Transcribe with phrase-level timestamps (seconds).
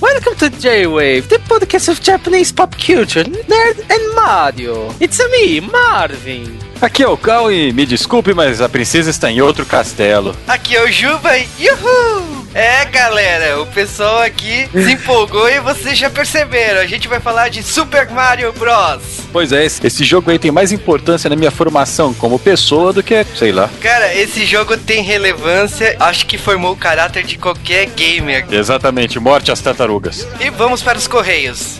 [0.00, 4.90] Welcome to J-Wave, the podcast of Japanese pop culture, nerd and Mario.
[4.98, 6.69] It's me, Marvin.
[6.80, 10.34] Aqui é o Cal e me desculpe, mas a princesa está em outro castelo.
[10.48, 12.46] Aqui é o Juba e Yuhu!
[12.54, 16.80] É, galera, o pessoal aqui se empolgou e vocês já perceberam.
[16.80, 19.02] A gente vai falar de Super Mario Bros.
[19.30, 23.02] Pois é, esse, esse jogo aí tem mais importância na minha formação como pessoa do
[23.02, 23.68] que, sei lá.
[23.82, 28.46] Cara, esse jogo tem relevância, acho que formou o caráter de qualquer gamer.
[28.50, 30.26] Exatamente, morte às tartarugas.
[30.40, 31.78] E vamos para os correios.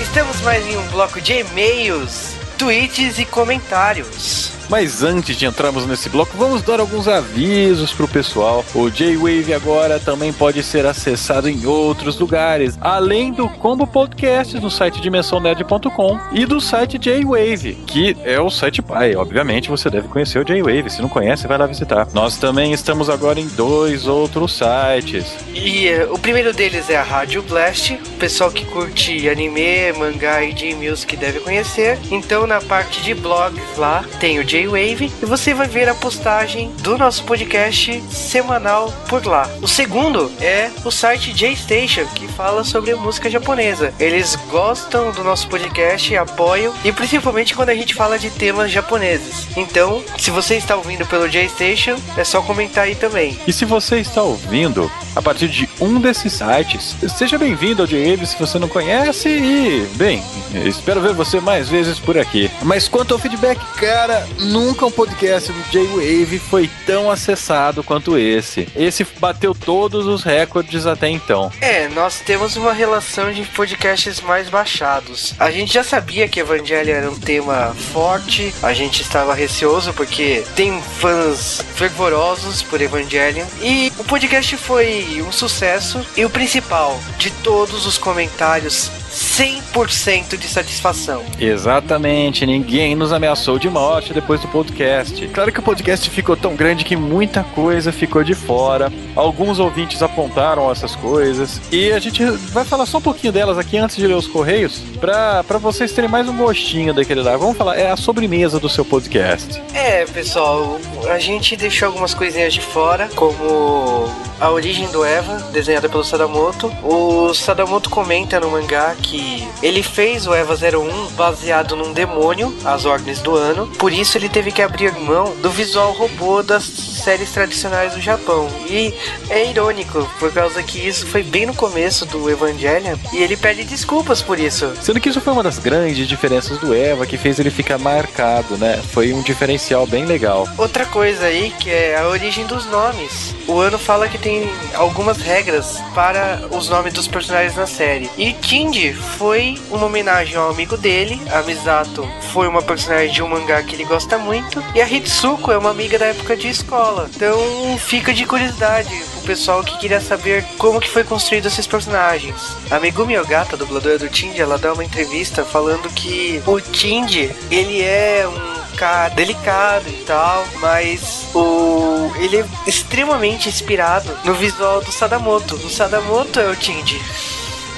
[0.00, 4.55] Estamos mais em um bloco de e-mails, tweets e comentários.
[4.68, 8.64] Mas antes de entrarmos nesse bloco, vamos dar alguns avisos pro pessoal.
[8.74, 14.70] O J-Wave agora também pode ser acessado em outros lugares, além do Combo Podcast no
[14.70, 19.14] site dimensãonerd.com e do site J-Wave, que é o site pai.
[19.14, 22.08] Obviamente você deve conhecer o J-Wave, se não conhece, vai lá visitar.
[22.12, 25.34] Nós também estamos agora em dois outros sites.
[25.54, 30.42] E eh, o primeiro deles é a Rádio Blast, o pessoal que curte anime, mangá
[30.42, 31.98] e J-Music deve conhecer.
[32.10, 36.72] Então na parte de blogs lá tem o J-Wave e você vai ver a postagem
[36.80, 39.46] do nosso podcast semanal por lá.
[39.60, 43.92] O segundo é o site J-Station, que fala sobre música japonesa.
[44.00, 49.46] Eles gostam do nosso podcast, apoiam e principalmente quando a gente fala de temas japoneses.
[49.58, 53.38] Então, se você está ouvindo pelo J-Station, é só comentar aí também.
[53.46, 58.26] E se você está ouvindo a partir de um desses sites, seja bem-vindo ao J-Wave
[58.26, 60.22] se você não conhece e, bem,
[60.64, 62.50] espero ver você mais vezes por aqui.
[62.62, 68.68] Mas quanto ao feedback, cara, nunca um podcast do J-Wave foi tão acessado quanto esse.
[68.76, 71.52] Esse bateu todos os recordes até então.
[71.60, 75.34] É, nós temos uma relação de podcasts mais baixados.
[75.38, 80.44] A gente já sabia que Evangelho era um tema forte, a gente estava receoso porque
[80.54, 83.46] tem fãs fervorosos por Evangelion.
[83.60, 86.04] E o podcast foi um sucesso.
[86.16, 91.24] E o principal de todos os comentários 100% de satisfação.
[91.40, 95.26] Exatamente, ninguém nos ameaçou de morte depois do podcast.
[95.28, 98.92] Claro que o podcast ficou tão grande que muita coisa ficou de fora.
[99.14, 103.78] Alguns ouvintes apontaram essas coisas e a gente vai falar só um pouquinho delas aqui
[103.78, 107.36] antes de ler os correios, pra vocês terem mais um gostinho daquele lá.
[107.36, 109.62] Vamos falar, é a sobremesa do seu podcast.
[109.72, 110.78] É, pessoal,
[111.08, 114.10] a gente deixou algumas coisinhas de fora, como
[114.40, 116.68] a origem do Eva, desenhada pelo Sadamoto.
[116.82, 122.84] O Sadamoto comenta no mangá que ele fez o Eva 01 baseado num demônio, as
[122.84, 123.66] ordens do ano.
[123.78, 128.48] Por isso ele teve que abrir mão do visual robô das séries tradicionais do Japão.
[128.68, 128.92] E
[129.30, 133.64] é irônico, por causa que isso foi bem no começo do Evangelion e ele pede
[133.64, 134.72] desculpas por isso.
[134.82, 138.56] Sendo que isso foi uma das grandes diferenças do Eva que fez ele ficar marcado,
[138.56, 138.82] né?
[138.92, 140.46] Foi um diferencial bem legal.
[140.58, 143.34] Outra coisa aí que é a origem dos nomes.
[143.46, 144.42] O ano fala que tem
[144.74, 148.10] algumas regras para os nomes dos personagens na série.
[148.18, 153.28] E Tindy foi uma homenagem ao amigo dele, a Misato foi uma personagem de um
[153.28, 157.08] mangá que ele gosta muito, e a Hitsuko é uma amiga da época de escola.
[157.14, 157.38] Então
[157.78, 162.56] fica de curiosidade o pessoal que queria saber como que foi construído esses personagens.
[162.68, 167.80] A Megumi Ogata, dubladora do Tindy, ela dá uma entrevista falando que o Tindy, ele
[167.80, 174.92] é um cara delicado e tal, mas o ele é extremamente inspirado no visual do
[174.92, 175.56] Sadamoto.
[175.56, 177.00] O Sadamoto é o Tindy.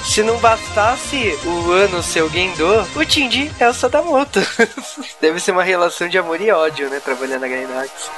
[0.03, 2.65] Se não bastasse o ano ser o Gendo,
[2.95, 4.39] o Tindy é o Sadamoto.
[5.21, 6.99] Deve ser uma relação de amor e ódio, né?
[6.99, 8.09] Trabalhando na Gainax.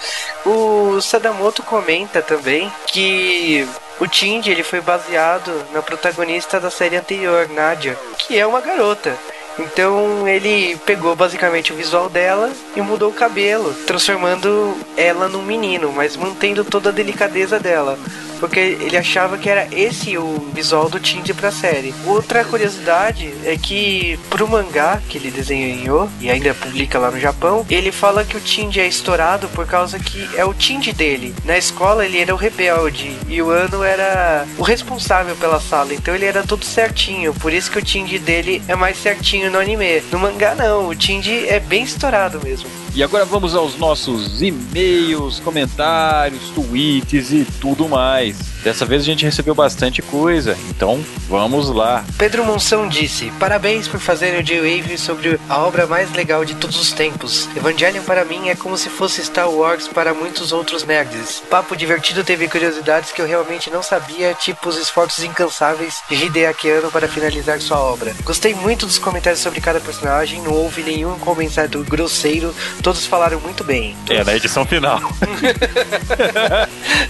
[0.46, 3.68] O Sadamoto comenta também que
[4.00, 9.18] o Tindy ele foi baseado na protagonista da série anterior, Nadia, que é uma garota.
[9.62, 15.92] Então ele pegou basicamente o visual dela e mudou o cabelo, transformando ela num menino,
[15.92, 17.98] mas mantendo toda a delicadeza dela.
[18.42, 21.94] Porque ele achava que era esse o visual do Tindy pra série.
[22.06, 27.64] Outra curiosidade é que pro mangá que ele desenhou e ainda publica lá no Japão,
[27.70, 31.36] ele fala que o Tindy é estourado por causa que é o Tindy dele.
[31.46, 36.16] Na escola ele era o rebelde e o Ano era o responsável pela sala, então
[36.16, 37.36] ele era tudo certinho.
[37.36, 40.02] Por isso que o Tindy dele é mais certinho no anime.
[40.12, 42.68] No mangá não, o Tindy é bem estourado mesmo.
[42.94, 48.38] E agora vamos aos nossos e-mails, comentários, tweets e tudo mais.
[48.64, 52.06] Dessa vez a gente recebeu bastante coisa, então vamos lá.
[52.18, 56.80] Pedro Monção disse: Parabéns por fazerem o J-Wave sobre a obra mais legal de todos
[56.80, 57.50] os tempos.
[57.56, 61.42] Evangelion para mim é como se fosse Star Wars para muitos outros nerds.
[61.50, 66.70] Papo divertido teve curiosidades que eu realmente não sabia, tipo os esforços incansáveis de Hideaki
[66.70, 68.14] Anno para finalizar sua obra.
[68.24, 73.64] Gostei muito dos comentários sobre cada personagem, não houve nenhum comentário grosseiro, todos falaram muito
[73.64, 73.96] bem.
[74.10, 75.00] É, na edição final.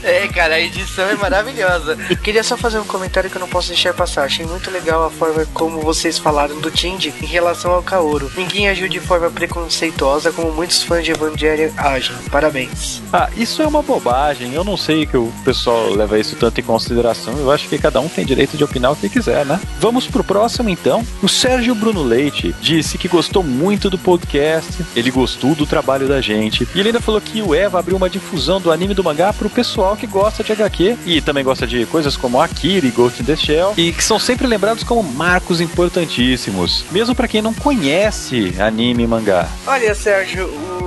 [0.03, 1.40] é, cara, a edição é maravilhosa.
[2.23, 4.23] Queria só fazer um comentário que eu não posso deixar passar.
[4.23, 8.31] Achei muito legal a forma como vocês falaram do Tindy em relação ao Kaoru.
[8.35, 12.15] Ninguém agiu de forma preconceituosa como muitos fãs de Evangelion agem.
[12.31, 13.01] Parabéns.
[13.11, 14.53] Ah, isso é uma bobagem.
[14.53, 17.37] Eu não sei que o pessoal leva isso tanto em consideração.
[17.37, 19.59] Eu acho que cada um tem direito de opinar o que quiser, né?
[19.79, 21.05] Vamos pro próximo então.
[21.21, 26.21] O Sérgio Bruno Leite disse que gostou muito do podcast, ele gostou do trabalho da
[26.21, 26.67] gente.
[26.75, 29.49] E ele ainda falou que o Eva abriu uma difusão do anime do mangá pro
[29.49, 33.25] pessoal que gosta de HQ e também gosta de coisas como Akira e Ghost in
[33.25, 38.53] the Shell e que são sempre lembrados como marcos importantíssimos, mesmo para quem não conhece
[38.59, 39.47] anime e mangá.
[39.65, 40.80] Olha, Sérgio, o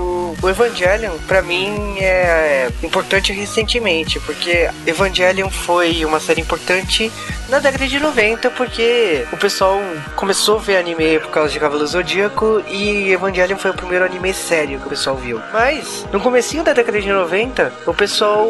[0.44, 7.10] o Evangelion, para mim, é importante recentemente, porque Evangelion foi uma série importante
[7.48, 9.80] na década de 90, porque o pessoal
[10.16, 14.34] começou a ver anime por causa de Cavaleiro Zodíaco e Evangelion foi o primeiro anime
[14.34, 15.40] sério que o pessoal viu.
[15.50, 18.46] Mas, no comecinho da década de 90, o pessoal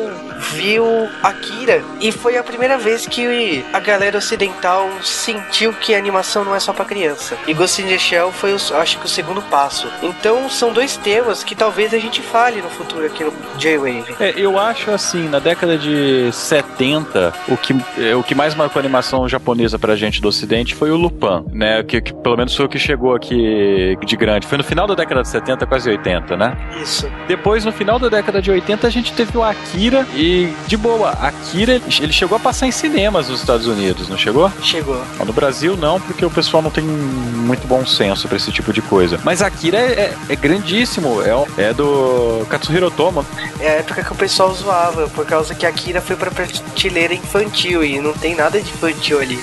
[0.52, 6.44] viu Akira e foi a primeira vez que a galera ocidental sentiu que a animação
[6.44, 7.37] não é só para criança.
[7.46, 9.88] E Ghost in the Shell foi, acho que, o segundo passo.
[10.02, 14.15] Então, são dois temas que talvez a gente fale no futuro aqui no J-Wave.
[14.21, 18.81] É, eu acho assim, na década de 70, o que, é, o que mais marcou
[18.81, 21.83] animação japonesa pra gente do ocidente foi o Lupin, né?
[21.83, 24.47] Que, que, pelo menos foi o que chegou aqui de grande.
[24.47, 26.57] Foi no final da década de 70, quase 80, né?
[26.81, 27.11] Isso.
[27.27, 31.11] Depois, no final da década de 80, a gente teve o Akira e, de boa,
[31.11, 34.51] Akira, ele chegou a passar em cinemas nos Estados Unidos, não chegou?
[34.63, 35.03] Chegou.
[35.25, 38.83] No Brasil, não, porque o pessoal não tem muito bom senso pra esse tipo de
[38.83, 39.19] coisa.
[39.25, 43.25] Mas Akira é, é, é grandíssimo, é, é do Katsuhiro Otomo.
[43.61, 47.85] É a época que o pessoal zoava, por causa que Akira foi pra prateleira infantil
[47.85, 49.39] e não tem nada de infantil ali.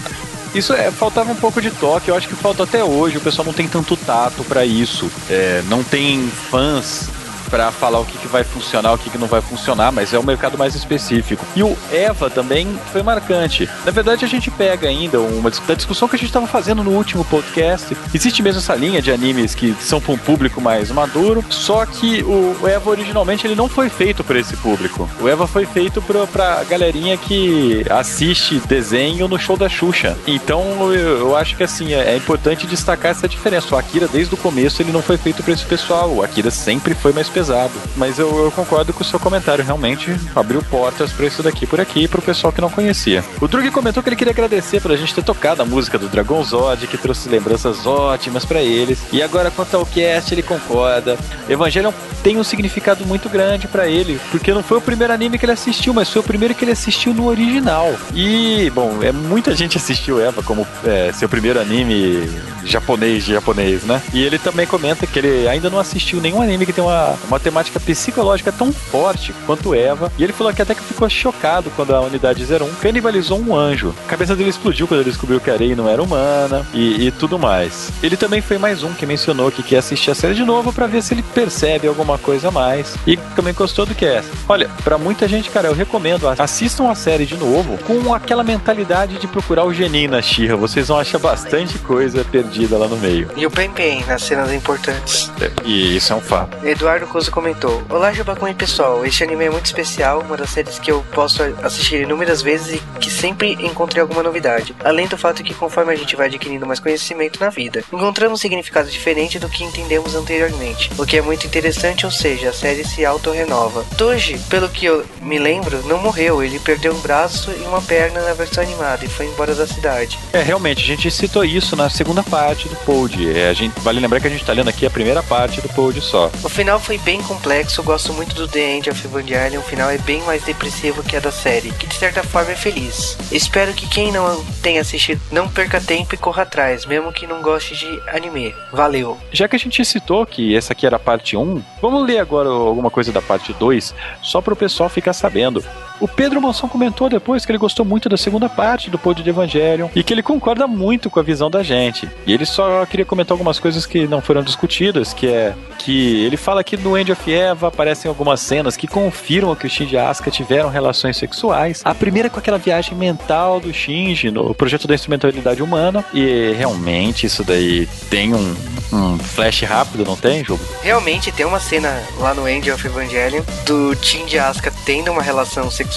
[0.54, 3.46] Isso é, faltava um pouco de toque, eu acho que falta até hoje, o pessoal
[3.46, 5.10] não tem tanto tato para isso.
[5.30, 7.10] É, não tem fãs
[7.52, 10.18] para falar o que, que vai funcionar, o que, que não vai funcionar, mas é
[10.18, 11.46] um mercado mais específico.
[11.54, 13.70] E o Eva também foi marcante.
[13.86, 16.92] Na verdade, a gente pega ainda uma da discussão que a gente estava fazendo no
[16.92, 17.96] último podcast.
[18.14, 22.24] Existe mesmo essa linha de animes que são para um público mais maduro, só que
[22.24, 25.10] o Eva originalmente ele não foi feito para esse público.
[25.20, 30.18] O Eva foi feito para galerinha que assiste desenho no show da Xuxa.
[30.26, 33.76] Então, eu, eu acho que assim é, é importante destacar essa diferença.
[33.76, 36.10] O Akira desde o começo ele não foi feito para esse pessoal.
[36.10, 37.74] O Akira sempre foi mais pesado pesado.
[37.98, 41.82] Mas eu, eu, concordo com o seu comentário, realmente abriu portas para isso daqui por
[41.82, 43.24] aqui pro pessoal que não conhecia.
[43.42, 46.44] O Drug comentou que ele queria agradecer pela gente ter tocado a música do Dragon
[46.44, 49.00] Zod, que trouxe lembranças ótimas para eles.
[49.12, 51.18] E agora quanto ao cast, ele concorda.
[51.50, 51.92] Evangelion
[52.22, 55.54] tem um significado muito grande para ele, porque não foi o primeiro anime que ele
[55.54, 57.92] assistiu, mas foi o primeiro que ele assistiu no original.
[58.14, 62.30] E, bom, é muita gente assistiu Eva como é, seu primeiro anime
[62.64, 64.02] japonês de japonês, né?
[64.14, 67.40] E ele também comenta que ele ainda não assistiu nenhum anime que tem uma, uma
[67.40, 70.12] temática psicológica tão forte quanto Eva.
[70.18, 73.96] E ele falou que até que ficou chocado quando a unidade 01 canibalizou um anjo.
[74.06, 77.12] A cabeça dele explodiu quando ele descobriu que a Arei não era humana e, e,
[77.12, 77.92] tudo mais.
[78.04, 80.88] Ele também foi mais um que mencionou que quer assistir a série de novo para
[80.88, 82.96] ver se ele percebe alguma coisa a mais.
[83.08, 84.22] E também gostou do que é.
[84.50, 89.18] Olha, para muita gente, cara, eu recomendo assistam a série de novo com aquela mentalidade
[89.18, 90.58] de procurar o geninho na Xirra.
[90.58, 93.30] Vocês vão achar bastante coisa perdida lá no meio.
[93.38, 95.32] E o Pen Pen nas cenas importantes.
[95.64, 96.58] E isso é um fato.
[96.66, 101.04] Eduardo Comentou: Olá, Jabacon pessoal, este anime é muito especial, uma das séries que eu
[101.14, 104.76] posso assistir inúmeras vezes e que sempre encontrei alguma novidade.
[104.84, 108.90] Além do fato que, conforme a gente vai adquirindo mais conhecimento na vida, encontramos significado
[108.90, 113.06] diferente do que entendemos anteriormente, o que é muito interessante, ou seja, a série se
[113.06, 113.86] auto-renova.
[113.98, 118.22] Toji, pelo que eu me lembro, não morreu, ele perdeu um braço e uma perna
[118.22, 120.20] na versão animada e foi embora da cidade.
[120.34, 123.38] É, realmente, a gente citou isso na segunda parte do Pod.
[123.38, 125.70] É, a gente, vale lembrar que a gente tá lendo aqui a primeira parte do
[125.70, 126.32] Pod só.
[126.44, 129.90] O final foi bem bem complexo, gosto muito do The End of Evangelion, o final
[129.90, 133.18] é bem mais depressivo que a da série, que de certa forma é feliz.
[133.30, 137.42] Espero que quem não tenha assistido não perca tempo e corra atrás, mesmo que não
[137.42, 138.56] goste de anime.
[138.72, 139.18] Valeu!
[139.30, 142.48] Já que a gente citou que essa aqui era a parte 1, vamos ler agora
[142.48, 145.62] alguma coisa da parte 2, só para o pessoal ficar sabendo.
[146.02, 149.30] O Pedro Monson comentou depois que ele gostou muito da segunda parte do Pod de
[149.30, 152.10] Evangelion e que ele concorda muito com a visão da gente.
[152.26, 156.38] E ele só queria comentar algumas coisas que não foram discutidas, que é que ele
[156.38, 159.98] fala que no End of Eva aparecem algumas cenas que confirmam que o Shinji e
[159.98, 161.82] Asuka tiveram relações sexuais.
[161.84, 166.04] A primeira com aquela viagem mental do Shinji no projeto da instrumentalidade humana.
[166.14, 168.56] E realmente isso daí tem um,
[168.94, 170.64] um flash rápido, não tem, jogo?
[170.82, 175.22] Realmente tem uma cena lá no End of Evangelion do Shinji e Asuka tendo uma
[175.22, 175.91] relação sexual,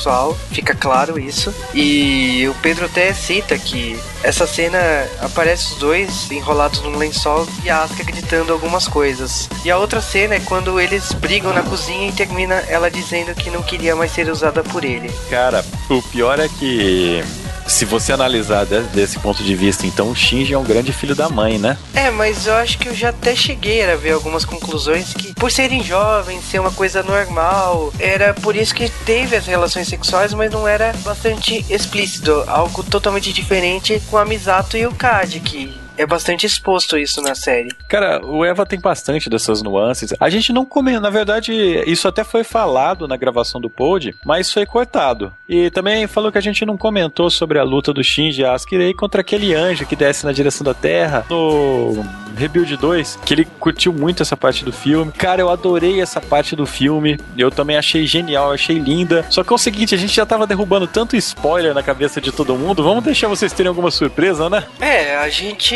[0.50, 1.54] fica claro isso.
[1.74, 4.78] E o Pedro até cita que essa cena
[5.20, 9.48] aparece os dois enrolados num lençol e a Asuka gritando algumas coisas.
[9.64, 13.50] E a outra cena é quando eles brigam na cozinha e termina ela dizendo que
[13.50, 15.10] não queria mais ser usada por ele.
[15.28, 17.22] Cara, o pior é que
[17.66, 21.28] se você analisar desse ponto de vista, então o Shinji é um grande filho da
[21.28, 21.76] mãe, né?
[21.94, 25.50] É, mas eu acho que eu já até cheguei a ver algumas conclusões que, por
[25.50, 30.50] serem jovens, ser uma coisa normal, era por isso que teve as relações sexuais, mas
[30.50, 32.44] não era bastante explícito.
[32.46, 37.34] Algo totalmente diferente com a Misato e o Kadi, que é bastante exposto isso na
[37.34, 37.70] série.
[37.88, 40.12] Cara, o Eva tem bastante dessas nuances.
[40.18, 41.52] A gente não comenta, na verdade,
[41.86, 45.32] isso até foi falado na gravação do pod, mas foi cortado.
[45.48, 49.20] E também falou que a gente não comentou sobre a luta do Shinji Askirei contra
[49.20, 52.04] aquele anjo que desce na direção da Terra no
[52.36, 55.12] Rebuild 2, que ele curtiu muito essa parte do filme.
[55.12, 57.18] Cara, eu adorei essa parte do filme.
[57.36, 59.24] Eu também achei genial, achei linda.
[59.30, 62.32] Só que é o seguinte, a gente já tava derrubando tanto spoiler na cabeça de
[62.32, 62.82] todo mundo.
[62.82, 64.64] Vamos deixar vocês terem alguma surpresa, né?
[64.80, 65.74] É, a gente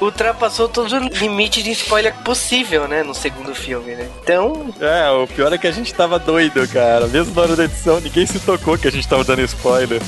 [0.00, 3.02] ultrapassou todo o limite de spoiler possível, né?
[3.02, 4.08] No segundo filme, né?
[4.22, 4.72] Então.
[4.80, 7.06] É, o pior é que a gente tava doido, cara.
[7.06, 10.00] Mesmo na hora da edição, ninguém se tocou que a gente tava dando spoiler.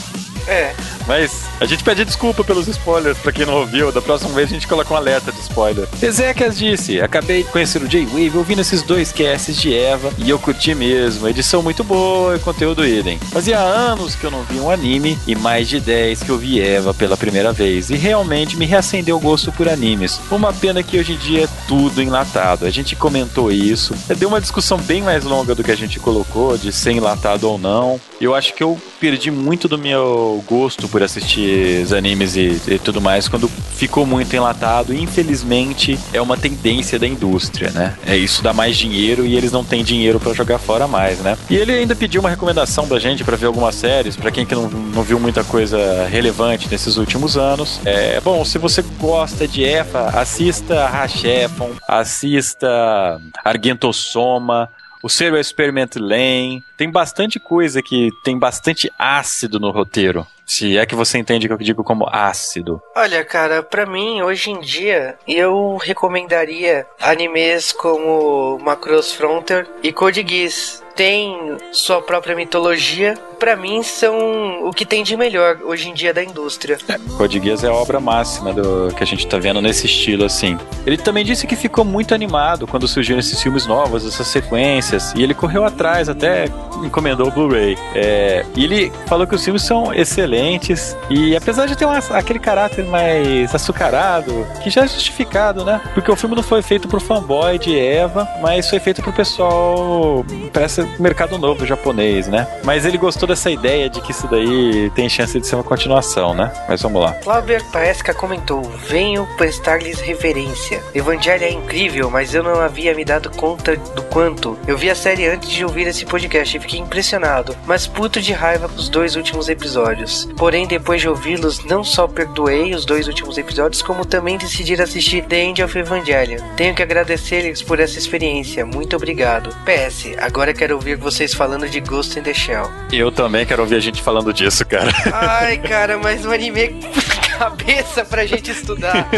[0.47, 0.75] É.
[1.07, 3.91] Mas a gente pede desculpa pelos spoilers pra quem não ouviu.
[3.91, 5.89] Da próxima vez a gente coloca um alerta de spoiler.
[6.01, 10.39] Ezequias disse: Acabei de conhecer o J-Wave ouvindo esses dois casts de Eva e eu
[10.39, 11.29] curti mesmo.
[11.29, 13.19] Edição muito boa e conteúdo idem.
[13.19, 16.61] Fazia anos que eu não vi um anime e mais de 10 que eu vi
[16.61, 17.91] Eva pela primeira vez.
[17.91, 20.21] E realmente me reacendeu o gosto por animes.
[20.31, 22.67] Uma pena que hoje em dia é tudo enlatado.
[22.67, 23.95] A gente comentou isso.
[24.17, 27.59] Deu uma discussão bem mais longa do que a gente colocou, de ser enlatado ou
[27.59, 28.01] não.
[28.21, 32.79] Eu acho que eu perdi muito do meu gosto por assistir os animes e, e,
[32.79, 34.95] tudo mais quando ficou muito enlatado.
[34.95, 37.97] Infelizmente, é uma tendência da indústria, né?
[38.07, 41.37] É isso dá mais dinheiro e eles não têm dinheiro para jogar fora mais, né?
[41.49, 44.55] E ele ainda pediu uma recomendação da gente para ver algumas séries, para quem que
[44.55, 47.81] não, não viu muita coisa relevante nesses últimos anos.
[47.85, 54.69] É, bom, se você gosta de EFA, assista Rachefon, assista Argentosoma,
[55.03, 56.65] o Serial Experiment Lane.
[56.77, 60.27] Tem bastante coisa que tem bastante ácido no roteiro.
[60.45, 62.83] Se é que você entende o que eu digo como ácido.
[62.97, 70.27] Olha, cara, para mim, hoje em dia, eu recomendaria animes como Macross Frontier e Code
[70.29, 75.95] Geass tem sua própria mitologia, para mim são o que tem de melhor hoje em
[75.95, 76.79] dia da indústria.
[76.87, 80.27] É, Code Geass é a obra máxima do que a gente tá vendo nesse estilo
[80.27, 80.59] assim.
[80.87, 85.23] Ele também disse que ficou muito animado quando surgiram esses filmes novos, essas sequências, e
[85.23, 86.45] ele correu atrás, até
[86.85, 87.79] encomendou o Blu-ray.
[87.95, 92.39] É, e ele falou que os filmes são excelentes e apesar de ter uma, aquele
[92.39, 95.81] caráter mais açucarado, que já é justificado, né?
[95.95, 100.25] Porque o filme não foi feito pro fanboy de Eva, mas foi feito pro pessoal
[100.53, 102.47] para essa mercado novo japonês, né?
[102.65, 106.35] Mas ele gostou dessa ideia de que isso daí tem chance de ser uma continuação,
[106.35, 106.53] né?
[106.69, 107.13] Mas vamos lá.
[107.23, 110.83] Flávia Paesca comentou: Venho prestar-lhes reverência.
[110.95, 114.59] Evangelho é incrível, mas eu não havia me dado conta do quanto.
[114.67, 118.33] Eu vi a série antes de ouvir esse podcast e fiquei impressionado, mas puto de
[118.33, 120.29] raiva com os dois últimos episódios.
[120.37, 125.25] Porém, depois de ouvi-los, não só perdoei os dois últimos episódios, como também decidi assistir
[125.25, 126.41] The End of Evangelion.
[126.57, 128.67] Tenho que agradecer-lhes por essa experiência.
[128.67, 129.55] Muito obrigado.
[129.65, 132.71] PS, agora quero ouvir vocês falando de Ghost in the Shell.
[132.93, 134.91] Eu também quero ouvir a gente falando disso, cara.
[135.13, 136.69] Ai, cara, mas um anime
[137.39, 139.11] cabeça pra gente estudar.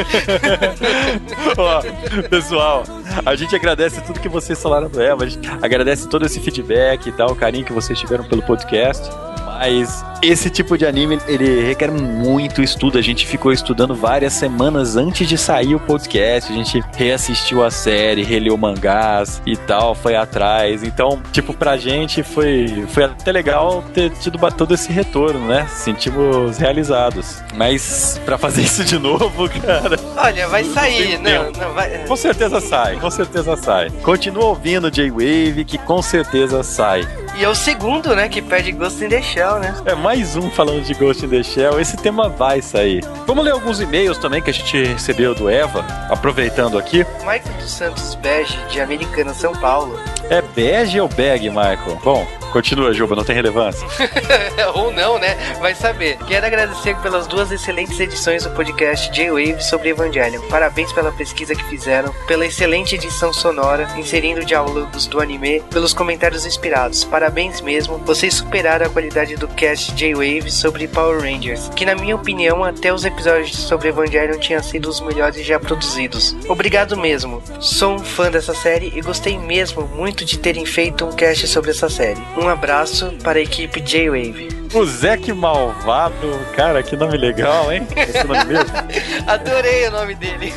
[1.56, 1.82] Ó,
[2.28, 2.82] pessoal,
[3.24, 7.08] a gente agradece tudo que vocês falaram do Eva, a gente agradece todo esse feedback
[7.08, 9.08] e tal, o carinho que vocês tiveram pelo podcast.
[9.44, 12.98] Mas esse tipo de anime, ele requer muito estudo.
[12.98, 16.52] A gente ficou estudando várias semanas antes de sair o podcast.
[16.52, 20.82] A gente reassistiu a série, releu mangás e tal, foi atrás.
[20.82, 25.66] Então, tipo, pra gente foi, foi até legal ter tido todo esse retorno, né?
[25.68, 27.42] Sentimos realizados.
[27.54, 29.96] Mas para fazer isso de novo, cara.
[30.16, 32.04] Olha, vai sair, não, não vai.
[32.06, 33.90] Com certeza sai, com certeza sai.
[34.04, 37.02] Continua ouvindo J-Wave, que com certeza sai.
[37.36, 39.74] E é o segundo, né, que pede Ghost in the Shell, né?
[39.84, 41.80] É mais um falando de Ghost in the Shell.
[41.80, 43.04] Esse tema vai sair.
[43.26, 47.04] Vamos ler alguns e-mails também que a gente recebeu do Eva, aproveitando aqui.
[47.20, 49.98] Michael dos Santos Bege, de Americana, São Paulo.
[50.30, 51.98] É Bege ou Bag, Michael?
[52.04, 53.86] Bom, Continua, Juba, não tem relevância.
[54.76, 55.34] Ou não, né?
[55.58, 56.18] Vai saber.
[56.28, 60.42] Quero agradecer pelas duas excelentes edições do podcast J-Wave sobre Evangelion.
[60.48, 66.44] Parabéns pela pesquisa que fizeram, pela excelente edição sonora, inserindo diálogos do anime, pelos comentários
[66.44, 67.04] inspirados.
[67.04, 72.16] Parabéns mesmo, vocês superaram a qualidade do cast J-Wave sobre Power Rangers, que na minha
[72.16, 76.36] opinião até os episódios sobre Evangelion tinham sido os melhores já produzidos.
[76.48, 77.42] Obrigado mesmo.
[77.60, 81.70] Sou um fã dessa série e gostei mesmo muito de terem feito um cast sobre
[81.70, 82.20] essa série.
[82.48, 84.62] Abraço para a equipe J-Wave.
[84.74, 87.86] O Zeke Malvado, cara, que nome legal, hein?
[87.94, 88.70] Esse nome mesmo.
[89.26, 90.52] Adorei o nome dele.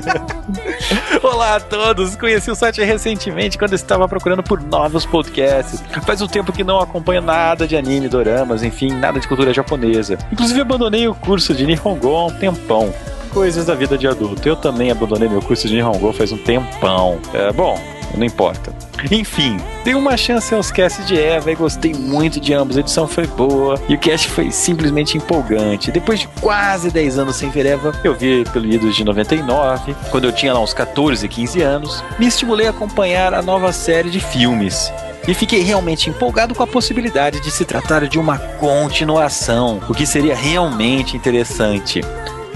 [1.22, 5.82] Olá a todos, conheci o site recentemente quando estava procurando por novos podcasts.
[6.06, 10.16] Faz um tempo que não acompanho nada de anime, doramas, enfim, nada de cultura japonesa.
[10.32, 12.90] Inclusive abandonei o curso de Nihongo há um tempão.
[13.34, 14.48] Coisas da vida de adulto.
[14.48, 17.20] Eu também abandonei meu curso de Nihongo faz um tempão.
[17.34, 17.78] É, bom,
[18.16, 18.74] não importa.
[19.10, 22.76] Enfim, dei uma chance aos casts de Eva e gostei muito de ambos.
[22.76, 25.90] A edição foi boa e o cast foi simplesmente empolgante.
[25.90, 30.24] Depois de quase 10 anos sem ver Eva, eu vi pelo Idos de 99, quando
[30.24, 34.20] eu tinha lá uns 14, 15 anos, me estimulei a acompanhar a nova série de
[34.20, 34.92] filmes
[35.28, 40.06] e fiquei realmente empolgado com a possibilidade de se tratar de uma continuação, o que
[40.06, 42.00] seria realmente interessante.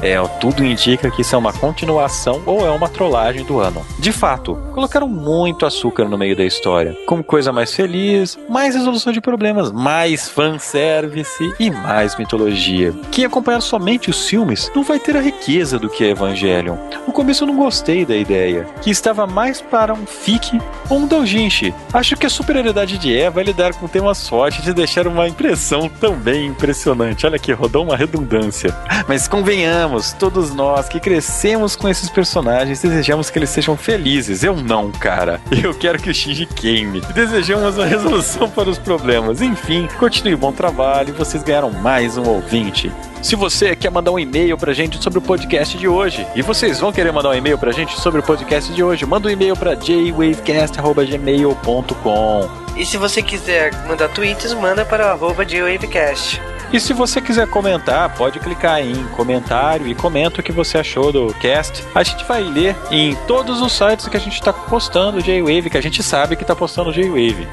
[0.04, 3.84] É, tudo indica que isso é uma continuação ou é uma trollagem do ano.
[3.98, 9.14] De fato, colocaram muito açúcar no meio da história, como coisa mais feliz, mais resolução
[9.14, 12.92] de problemas, mais fanservice e mais mitologia.
[13.10, 16.76] Quem acompanhar somente os filmes não vai ter a riqueza do que é Evangelion.
[17.06, 21.06] No começo eu não gostei da ideia, que estava mais para um fic ou um
[21.06, 21.74] doujinshi.
[21.94, 25.88] Acho que a superioridade de Eva é lidar com temas fortes de deixar uma impressão
[25.88, 27.24] também impressionante.
[27.24, 28.76] Olha aqui, rodou uma redundância.
[29.08, 34.42] Mas convenhamos, todos nós que crescemos com esses personagens, desejamos que eles sejam felizes.
[34.42, 35.40] Eu não, cara.
[35.62, 37.00] Eu quero que o Shinji queime.
[37.14, 39.40] Desejamos uma resolução para os problemas.
[39.40, 42.90] Enfim, continue bom trabalho e vocês ganharam mais um ouvinte.
[43.22, 46.78] Se você quer mandar um e-mail pra gente sobre o podcast de hoje, e vocês
[46.78, 49.56] vão querer mandar um e-mail pra gente sobre o podcast de hoje, manda um e-mail
[49.56, 52.64] pra jwavecast.gmail.com.
[52.76, 56.53] E se você quiser mandar tweets, manda para o arroba JWavecast.
[56.74, 61.12] E se você quiser comentar, pode clicar em comentário e comenta o que você achou
[61.12, 61.84] do cast.
[61.94, 65.78] A gente vai ler em todos os sites que a gente está postando J-Wave, que
[65.78, 67.46] a gente sabe que está postando J-Wave.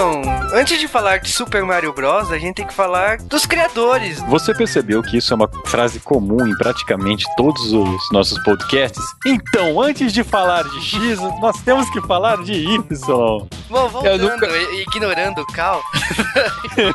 [0.00, 0.29] Então,
[0.60, 4.20] antes de falar de Super Mario Bros, a gente tem que falar dos criadores.
[4.28, 9.02] Você percebeu que isso é uma frase comum em praticamente todos os nossos podcasts?
[9.24, 12.86] Então, antes de falar de X, nós temos que falar de Y.
[13.70, 14.48] Bom, voltando, nunca...
[14.86, 15.80] ignorando o Cal,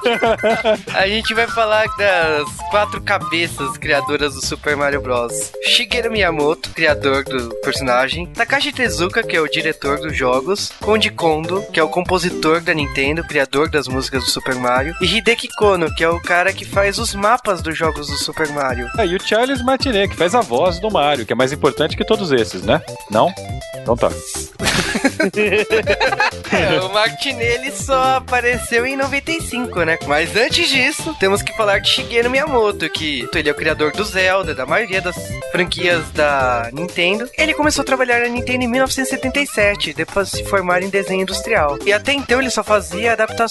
[0.94, 5.52] a gente vai falar das quatro cabeças criadoras do Super Mario Bros.
[5.64, 11.64] Shigeru Miyamoto, criador do personagem, Takashi Tezuka, que é o diretor dos jogos, Koji Kondo,
[11.72, 15.94] que é o compositor da Nintendo, criador das músicas do Super Mario, e Hideki Kono,
[15.94, 18.88] que é o cara que faz os mapas dos jogos do Super Mario.
[18.98, 21.96] É, e o Charles Martinet, que faz a voz do Mario, que é mais importante
[21.96, 22.82] que todos esses, né?
[23.10, 23.32] Não?
[23.82, 24.10] Então tá.
[26.52, 29.98] é, o Martinet ele só apareceu em 95, né?
[30.08, 34.04] Mas antes disso, temos que falar de Shigeru Miyamoto, que ele é o criador do
[34.04, 35.16] Zelda, da maioria das
[35.52, 37.30] franquias da Nintendo.
[37.38, 41.78] Ele começou a trabalhar na Nintendo em 1977, depois de se formar em desenho industrial.
[41.86, 43.45] E até então ele só fazia adaptações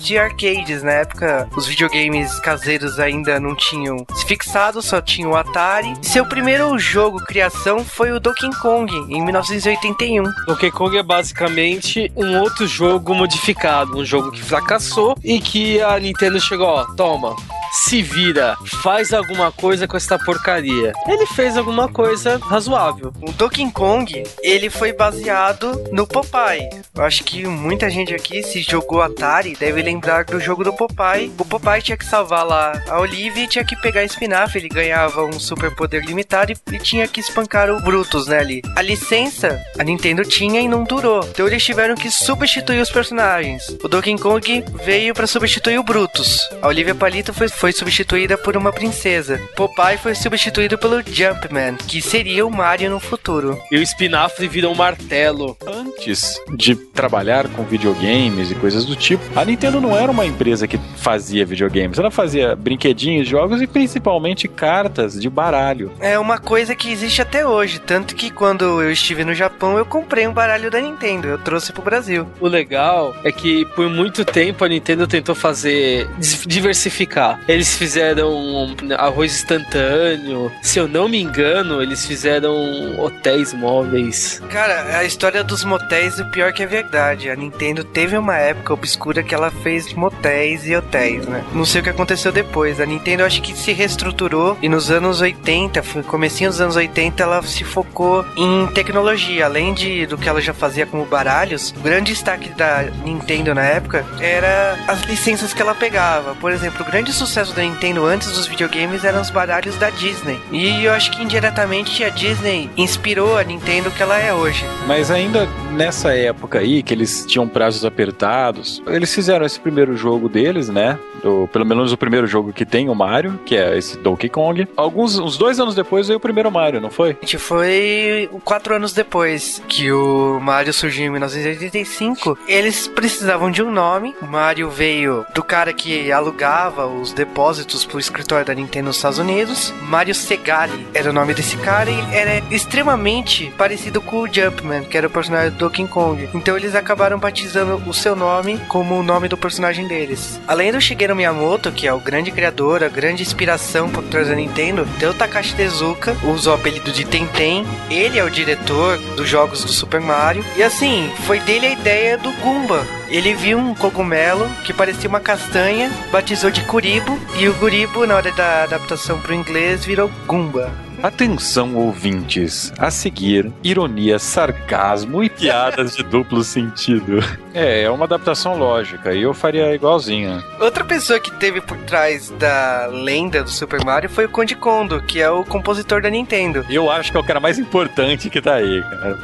[0.00, 0.82] de arcades.
[0.82, 5.94] Na época, os videogames caseiros ainda não tinham se fixado, só tinha o Atari.
[6.02, 10.24] Seu primeiro jogo criação foi o Donkey Kong, em 1981.
[10.46, 15.98] Donkey Kong é basicamente um outro jogo modificado, um jogo que fracassou e que a
[15.98, 17.34] Nintendo chegou, ó, toma,
[17.74, 20.92] se vira, faz alguma coisa com essa porcaria.
[21.08, 23.12] Ele fez alguma coisa razoável.
[23.20, 26.68] O Donkey Kong, ele foi baseado no Popeye.
[26.94, 31.32] Eu acho que muita gente aqui, se jogou Atari, deve lembrar do jogo do Popeye.
[31.36, 34.60] O Popeye tinha que salvar lá a Olivia e tinha que pegar a espinafre.
[34.60, 38.62] Ele ganhava um super poder limitado e, e tinha que espancar o Brutus, né, ali.
[38.76, 41.26] A licença, a Nintendo tinha e não durou.
[41.28, 43.68] Então eles tiveram que substituir os personagens.
[43.82, 46.38] O Donkey Kong veio para substituir o Brutus.
[46.62, 49.40] A Olivia Palito foi foi substituída por uma princesa.
[49.56, 53.58] Popeye foi substituído pelo Jumpman, que seria o Mario no futuro.
[53.72, 55.56] E o espinafre virou um martelo.
[55.66, 60.68] Antes de trabalhar com videogames e coisas do tipo, a Nintendo não era uma empresa
[60.68, 61.98] que fazia videogames.
[61.98, 65.90] Ela fazia brinquedinhos, jogos e principalmente cartas de baralho.
[66.00, 69.86] É uma coisa que existe até hoje, tanto que quando eu estive no Japão eu
[69.86, 72.28] comprei um baralho da Nintendo, eu trouxe pro Brasil.
[72.42, 76.06] O legal é que por muito tempo a Nintendo tentou fazer
[76.46, 77.40] diversificar.
[77.54, 80.50] Eles fizeram arroz instantâneo.
[80.60, 82.52] Se eu não me engano, eles fizeram
[82.98, 84.42] hotéis móveis.
[84.50, 87.30] Cara, a história dos motéis, o pior que é verdade.
[87.30, 91.44] A Nintendo teve uma época obscura que ela fez motéis e hotéis, né?
[91.52, 92.80] Não sei o que aconteceu depois.
[92.80, 97.40] A Nintendo acho que se reestruturou e nos anos 80, comecinho dos anos 80, ela
[97.44, 99.44] se focou em tecnologia.
[99.44, 103.62] Além de do que ela já fazia como baralhos, o grande destaque da Nintendo na
[103.62, 106.34] época era as licenças que ela pegava.
[106.34, 110.38] Por exemplo, o grande sucesso da Nintendo antes dos videogames eram os baralhos da Disney.
[110.50, 114.64] E eu acho que indiretamente a Disney inspirou a Nintendo que ela é hoje.
[114.86, 120.28] Mas ainda nessa época aí, que eles tinham prazos apertados, eles fizeram esse primeiro jogo
[120.28, 120.98] deles, né?
[121.22, 124.66] Do, pelo menos o primeiro jogo que tem o Mario, que é esse Donkey Kong.
[124.76, 127.10] Alguns, uns dois anos depois veio o primeiro Mario, não foi?
[127.10, 132.38] A gente foi quatro anos depois que o Mario surgiu em 1985.
[132.46, 134.14] Eles precisavam de um nome.
[134.20, 139.18] O Mario veio do cara que alugava os depósitos pro escritório da Nintendo nos Estados
[139.18, 139.72] Unidos.
[139.82, 144.96] Mario Segali era o nome desse cara e era extremamente parecido com o Jumpman, que
[144.96, 146.28] era o personagem do Donkey Kong.
[146.34, 150.38] Então eles acabaram batizando o seu nome como o nome do personagem deles.
[150.46, 154.34] Além do Shigeru Miyamoto, que é o grande criador, a grande inspiração por trás da
[154.34, 157.64] Nintendo, tem o Takashi Tezuka, usa o apelido de Tenten.
[157.90, 160.44] Ele é o diretor dos jogos do Super Mario.
[160.56, 162.84] E assim, foi dele a ideia do Goomba.
[163.14, 168.16] Ele viu um cogumelo que parecia uma castanha, batizou de Kuribo, e o Kuribo, na
[168.16, 170.83] hora da adaptação para o inglês, virou Goomba.
[171.04, 172.72] Atenção, ouvintes.
[172.78, 177.18] A seguir, ironia, sarcasmo e piadas de duplo sentido.
[177.54, 180.42] É, é uma adaptação lógica e eu faria igualzinha.
[180.58, 185.00] Outra pessoa que teve por trás da lenda do Super Mario foi o Conde Kondo,
[185.00, 186.66] que é o compositor da Nintendo.
[186.68, 189.18] Eu acho que é o cara mais importante que tá aí, cara.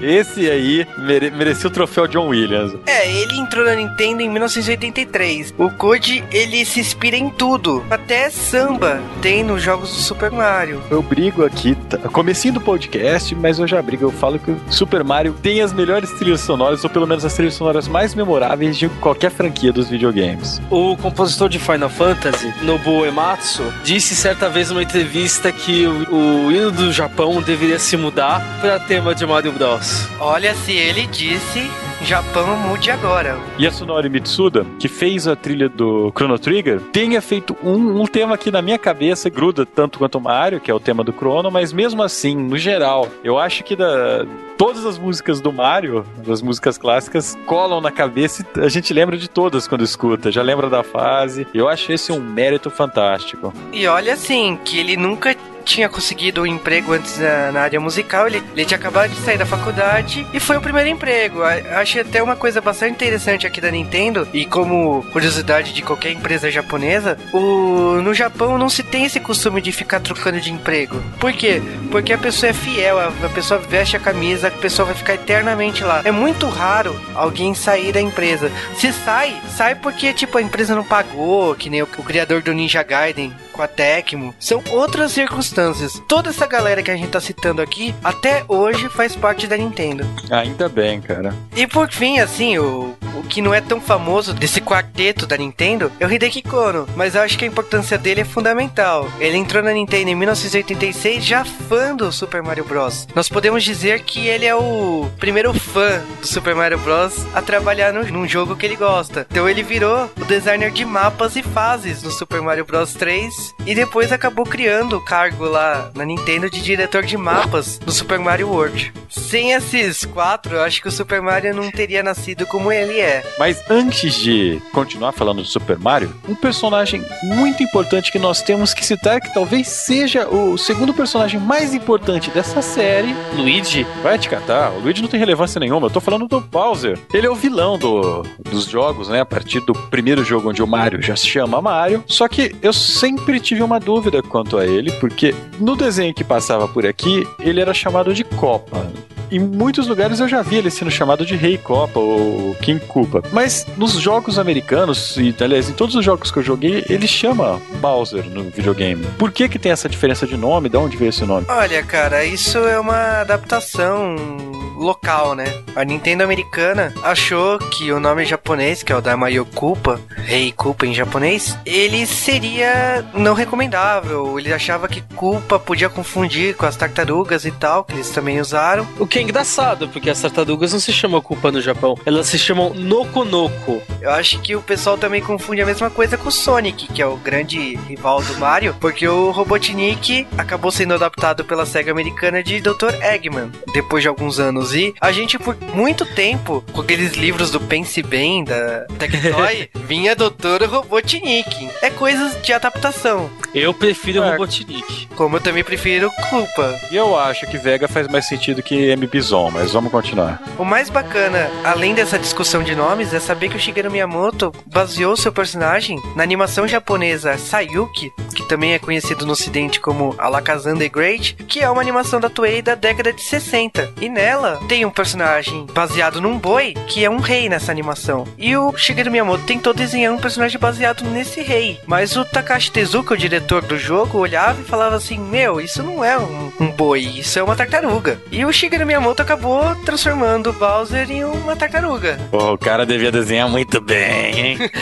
[0.00, 2.72] Esse aí mere merecia o troféu John Williams.
[2.86, 5.52] É, ele entrou na Nintendo em 1983.
[5.58, 7.84] O Code, ele se inspira em tudo.
[7.90, 10.80] Até samba tem nos jogos do Super Mario.
[10.88, 14.06] Eu brigo aqui, tá, comecinho do podcast, mas eu já brigo.
[14.06, 17.32] Eu falo que o Super Mario tem as melhores trilhas sonoras, ou pelo menos as
[17.34, 20.60] trilhas sonoras mais memoráveis de qualquer franquia dos videogames.
[20.68, 26.50] O compositor de Final Fantasy, Nobuo Ematsu, disse certa vez numa entrevista que o, o
[26.50, 30.08] hino do Japão deveria se mudar para tema de Mario Bros.
[30.18, 31.70] Olha, se ele disse
[32.04, 33.38] Japão mude agora.
[33.58, 38.50] Yasunori Mitsuda, que fez a trilha do Chrono Trigger, tenha feito um, um tema que
[38.50, 41.72] na minha cabeça gruda tanto quanto o Mario, que é o tema do Chrono, mas
[41.72, 46.76] mesmo assim, no geral, eu acho que da, todas as músicas do Mario, das músicas
[46.76, 50.82] clássicas, colam na cabeça e a gente lembra de todas quando escuta, já lembra da
[50.82, 51.46] fase.
[51.54, 53.52] Eu acho esse um mérito fantástico.
[53.72, 58.26] E olha assim, que ele nunca tinha conseguido um emprego antes na, na área musical,
[58.26, 61.42] ele, ele, tinha acabado de sair da faculdade e foi o primeiro emprego.
[61.42, 66.50] Achei até uma coisa bastante interessante aqui da Nintendo, e como curiosidade de qualquer empresa
[66.50, 71.02] japonesa, o, no Japão não se tem esse costume de ficar trocando de emprego.
[71.18, 71.62] Por quê?
[71.90, 75.14] Porque a pessoa é fiel, a, a pessoa veste a camisa, a pessoa vai ficar
[75.14, 76.02] eternamente lá.
[76.04, 78.50] É muito raro alguém sair da empresa.
[78.76, 82.52] Se sai, sai porque tipo a empresa não pagou, que nem o, o criador do
[82.52, 84.34] Ninja Gaiden com a Tecmo.
[84.40, 86.02] São outras circunstâncias.
[86.08, 90.04] Toda essa galera que a gente tá citando aqui, até hoje faz parte da Nintendo.
[90.30, 91.34] Ainda bem, cara.
[91.54, 95.90] E por fim, assim, o, o que não é tão famoso desse quarteto da Nintendo
[95.98, 99.08] é o Hideki Kono, mas eu acho que a importância dele é fundamental.
[99.18, 103.06] Ele entrou na Nintendo em 1986 já fã do Super Mario Bros.
[103.14, 107.26] Nós podemos dizer que ele é o primeiro fã do Super Mario Bros.
[107.34, 109.26] a trabalhar no, num jogo que ele gosta.
[109.30, 113.74] Então ele virou o designer de mapas e fases no Super Mario Bros 3 e
[113.74, 118.48] depois acabou criando o cargo lá na Nintendo de diretor de mapas do Super Mario
[118.48, 118.92] World.
[119.08, 123.24] Sem esses quatro, eu acho que o Super Mario não teria nascido como ele é.
[123.38, 128.72] Mas antes de continuar falando do Super Mario, um personagem muito importante que nós temos
[128.72, 133.86] que citar, que talvez seja o segundo personagem mais importante dessa série, Luigi.
[134.02, 136.98] Vai te catar, o Luigi não tem relevância nenhuma, eu tô falando do Bowser.
[137.12, 139.20] Ele é o vilão do, dos jogos, né?
[139.20, 142.04] A partir do primeiro jogo onde o Mario já se chama Mario.
[142.06, 146.24] Só que eu sempre sempre tive uma dúvida quanto a ele, porque no desenho que
[146.24, 148.90] passava por aqui, ele era chamado de Copa.
[149.32, 153.22] Em muitos lugares eu já vi ele sendo chamado de Rei Copa ou King Koopa.
[153.32, 157.60] Mas nos jogos americanos, e aliás, em todos os jogos que eu joguei, ele chama
[157.80, 159.04] Bowser no videogame.
[159.18, 160.68] Por que que tem essa diferença de nome?
[160.68, 161.46] De onde veio esse nome?
[161.48, 165.44] Olha, cara, isso é uma adaptação local, né?
[165.74, 170.86] A Nintendo americana achou que o nome japonês, que é o Daimayo Koopa, Rei Koopa
[170.86, 174.38] em japonês, ele seria não recomendável.
[174.38, 178.86] Ele achava que Koopa podia confundir com as tartarugas e tal, que eles também usaram.
[178.98, 182.38] O que é engraçado, porque as tartarugas não se chamam Koopa no Japão, elas se
[182.38, 183.82] chamam Nokonoko.
[184.00, 187.06] Eu acho que o pessoal também confunde a mesma coisa com o Sonic, que é
[187.06, 192.60] o grande rival do Mario, porque o Robotnik acabou sendo adaptado pela SEGA americana de
[192.60, 192.94] Dr.
[193.02, 194.61] Eggman, depois de alguns anos.
[194.72, 200.14] E a gente, por muito tempo, com aqueles livros do Pense Bem, da Tectoy, vinha
[200.14, 200.64] Dr.
[200.68, 201.68] Robotnik.
[201.82, 203.30] É coisas de adaptação.
[203.54, 204.30] Eu prefiro É.
[204.30, 205.08] Robotnik.
[205.16, 206.78] Como eu também prefiro Culpa.
[206.90, 209.06] E eu acho que Vega faz mais sentido que M.
[209.06, 210.42] Bison, mas vamos continuar.
[210.58, 215.16] O mais bacana, além dessa discussão de nomes, é saber que o Shigeru Miyamoto baseou
[215.16, 220.88] seu personagem na animação japonesa Sayuki, que também é conhecido no ocidente como Alakazam the
[220.88, 223.92] Great, que é uma animação da Toei da década de 60.
[224.00, 228.24] E nela tem um personagem baseado num boi, que é um rei nessa animação.
[228.38, 231.78] E o Shigeru Miyamoto tentou desenhar um personagem baseado nesse rei.
[231.86, 236.04] Mas o Takashi Tezuka, o diretor do jogo, olhava e falava assim: Meu, isso não
[236.04, 238.20] é um, um boi, isso é uma tartaruga.
[238.30, 242.18] E o Shigeru Miyamoto acabou transformando o Bowser em uma tartaruga.
[242.30, 244.58] Pô, o cara devia desenhar muito bem, hein?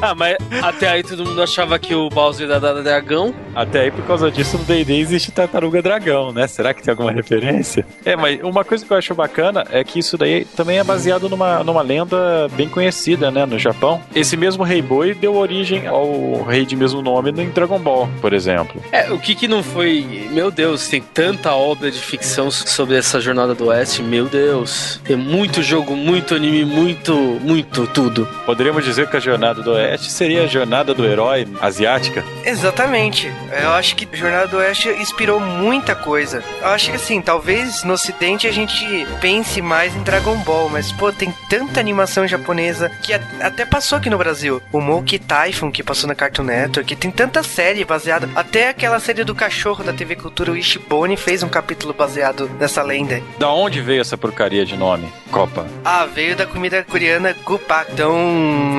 [0.00, 3.34] Ah, mas até aí todo mundo achava que o Bowser era da dragão.
[3.54, 6.46] Até aí, por causa disso, no D&D existe Tartaruga Dragão, né?
[6.46, 7.86] Será que tem alguma referência?
[8.04, 11.28] É, mas uma coisa que eu acho bacana é que isso daí também é baseado
[11.28, 14.00] numa, numa lenda bem conhecida, né, no Japão.
[14.14, 18.32] Esse mesmo Rei Boi deu origem ao rei de mesmo nome em Dragon Ball, por
[18.32, 18.82] exemplo.
[18.92, 20.28] É, o que que não foi...
[20.30, 24.02] Meu Deus, tem tanta obra de ficção sobre essa jornada do Oeste.
[24.02, 25.00] Meu Deus.
[25.04, 28.26] Tem muito jogo, muito anime, muito, muito tudo.
[28.46, 32.24] Poderíamos dizer que a Jornada do Oeste seria a jornada do herói asiática?
[32.44, 33.30] Exatamente.
[33.62, 36.42] Eu acho que Jornada do Oeste inspirou muita coisa.
[36.60, 40.92] Eu acho que assim, talvez no ocidente a gente pense mais em Dragon Ball, mas
[40.92, 44.62] pô, tem tanta animação japonesa que até passou aqui no Brasil.
[44.72, 49.24] O Monkey Typhoon que passou na Cartoon Network, tem tanta série baseada, até aquela série
[49.24, 53.22] do cachorro da TV Cultura, o Ishibone fez um capítulo baseado nessa lenda.
[53.38, 55.10] Da onde veio essa porcaria de nome?
[55.30, 55.66] Copa.
[55.84, 57.92] Ah, veio da comida coreana Gupak.
[57.92, 58.16] Então,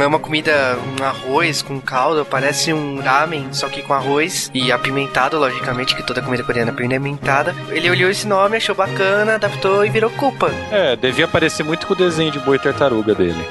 [0.02, 4.72] é uma comida, um arroz com caldo, parece um ramen, só que com arroz e
[4.72, 7.56] apimentado, logicamente, que toda comida coreana é apimentada.
[7.70, 10.51] Ele olhou esse nome, achou bacana, adaptou e virou culpa.
[10.71, 13.41] É, devia parecer muito com o desenho de boi tartaruga dele.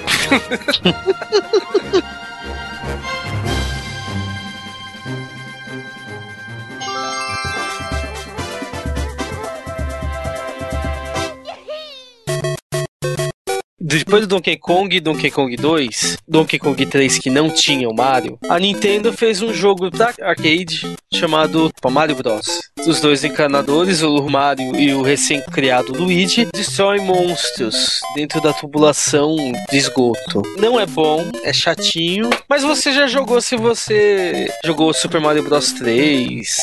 [13.82, 17.94] Depois do Donkey Kong e Donkey Kong 2, Donkey Kong 3 que não tinha o
[17.94, 22.60] Mario, a Nintendo fez um jogo pra arcade chamado Mario Bros.
[22.86, 29.34] Os dois encanadores, o Mario e o recém-criado Luigi, destroem monstros dentro da tubulação
[29.70, 30.42] de esgoto.
[30.58, 35.72] Não é bom, é chatinho, mas você já jogou se você jogou Super Mario Bros
[35.72, 36.54] 3.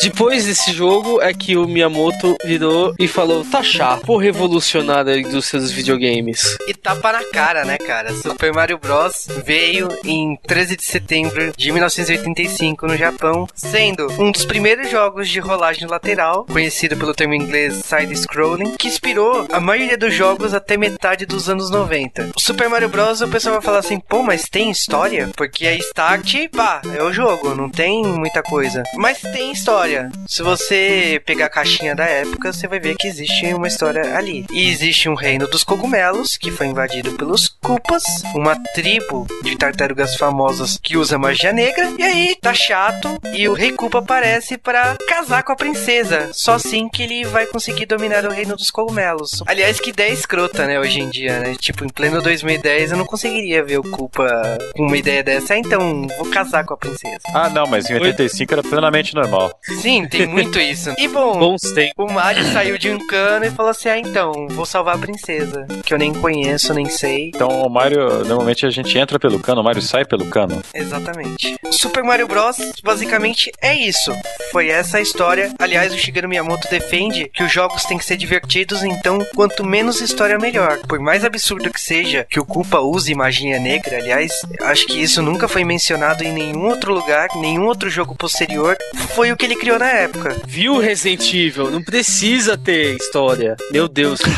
[0.00, 5.18] Depois desse jogo é que o Miyamoto virou e falou: tá chato, vou revolucionar a
[5.18, 6.56] indústria dos videogames.
[6.66, 8.12] E tapa na cara, né, cara?
[8.12, 9.28] Super Mario Bros.
[9.44, 15.38] veio em 13 de setembro de 1985 no Japão, sendo um dos primeiros jogos de
[15.38, 21.24] rolagem lateral, conhecido pelo termo inglês side-scrolling, que inspirou a maioria dos jogos até metade
[21.24, 22.30] dos anos 90.
[22.36, 23.20] O Super Mario Bros.
[23.20, 25.30] o pessoal vai falar assim, pô, mas tem história?
[25.36, 28.82] Porque a Start, pá, é o jogo, não tem muita coisa.
[28.96, 30.10] Mas tem história.
[30.26, 34.44] Se você pegar a caixinha da época, você vai ver que existe uma história ali.
[34.50, 38.02] E existe um reino dos cogumelos, que foi invadido pelos Koopas,
[38.34, 41.92] uma tribo de tartarugas famosas que usa magia negra.
[41.98, 46.30] E aí, tá chato, e o rei Koopa aparece pra casar com a princesa.
[46.32, 49.42] Só assim que ele vai conseguir dominar o reino dos cogumelos.
[49.46, 51.54] Aliás, que ideia escrota, né, hoje em dia, né?
[51.58, 55.54] Tipo, em pleno 2010 eu não conseguiria ver o Koopa com uma ideia dessa.
[55.54, 57.20] Ah, então, vou casar com a princesa.
[57.34, 59.52] Ah, não, mas em 85 era plenamente normal.
[59.80, 60.94] Sim, tem muito isso.
[60.96, 61.56] E bom,
[61.98, 65.66] o Mario saiu de um cano e falou assim: Ah, então, vou salvar a princesa.
[65.84, 67.28] Que eu nem conheço, nem sei.
[67.34, 70.62] Então o Mario, normalmente a gente entra pelo cano, o Mario sai pelo cano.
[70.74, 71.56] Exatamente.
[71.70, 72.56] Super Mario Bros.
[72.82, 74.12] basicamente é isso.
[74.50, 75.54] Foi essa a história história.
[75.58, 80.00] Aliás, o Shigeru Miyamoto defende que os jogos têm que ser divertidos, então quanto menos
[80.00, 80.78] história melhor.
[80.86, 85.20] Por mais absurdo que seja que o Culpa use magia negra, aliás, acho que isso
[85.22, 88.76] nunca foi mencionado em nenhum outro lugar, nenhum outro jogo posterior,
[89.14, 90.36] foi o que ele criou na época.
[90.46, 91.70] Viu Resident Evil?
[91.70, 93.56] Não precisa ter história.
[93.70, 94.20] Meu Deus.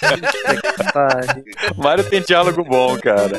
[1.76, 3.38] Mario tem diálogo bom, cara.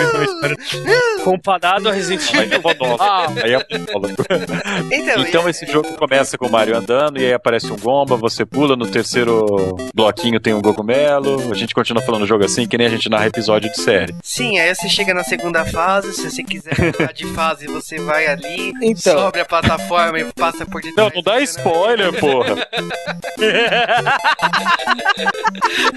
[1.24, 2.56] Comparado a Resident Aí Evil.
[2.56, 3.02] é podólogo.
[3.02, 3.60] Ah, Aí é.
[4.92, 8.44] Então, Então esse jogo começa com o Mario andando e aí aparece um Gomba, você
[8.46, 11.50] pula, no terceiro bloquinho tem um Cogumelo.
[11.50, 14.14] A gente continua falando o jogo assim, que nem a gente narra episódio de série.
[14.22, 18.26] sim, aí você chega na segunda fase, se você quiser mudar de fase, você vai
[18.26, 19.18] ali, Então.
[19.18, 21.12] sobe a plataforma e passa por Não, detrás.
[21.14, 22.56] não dá spoiler, porra.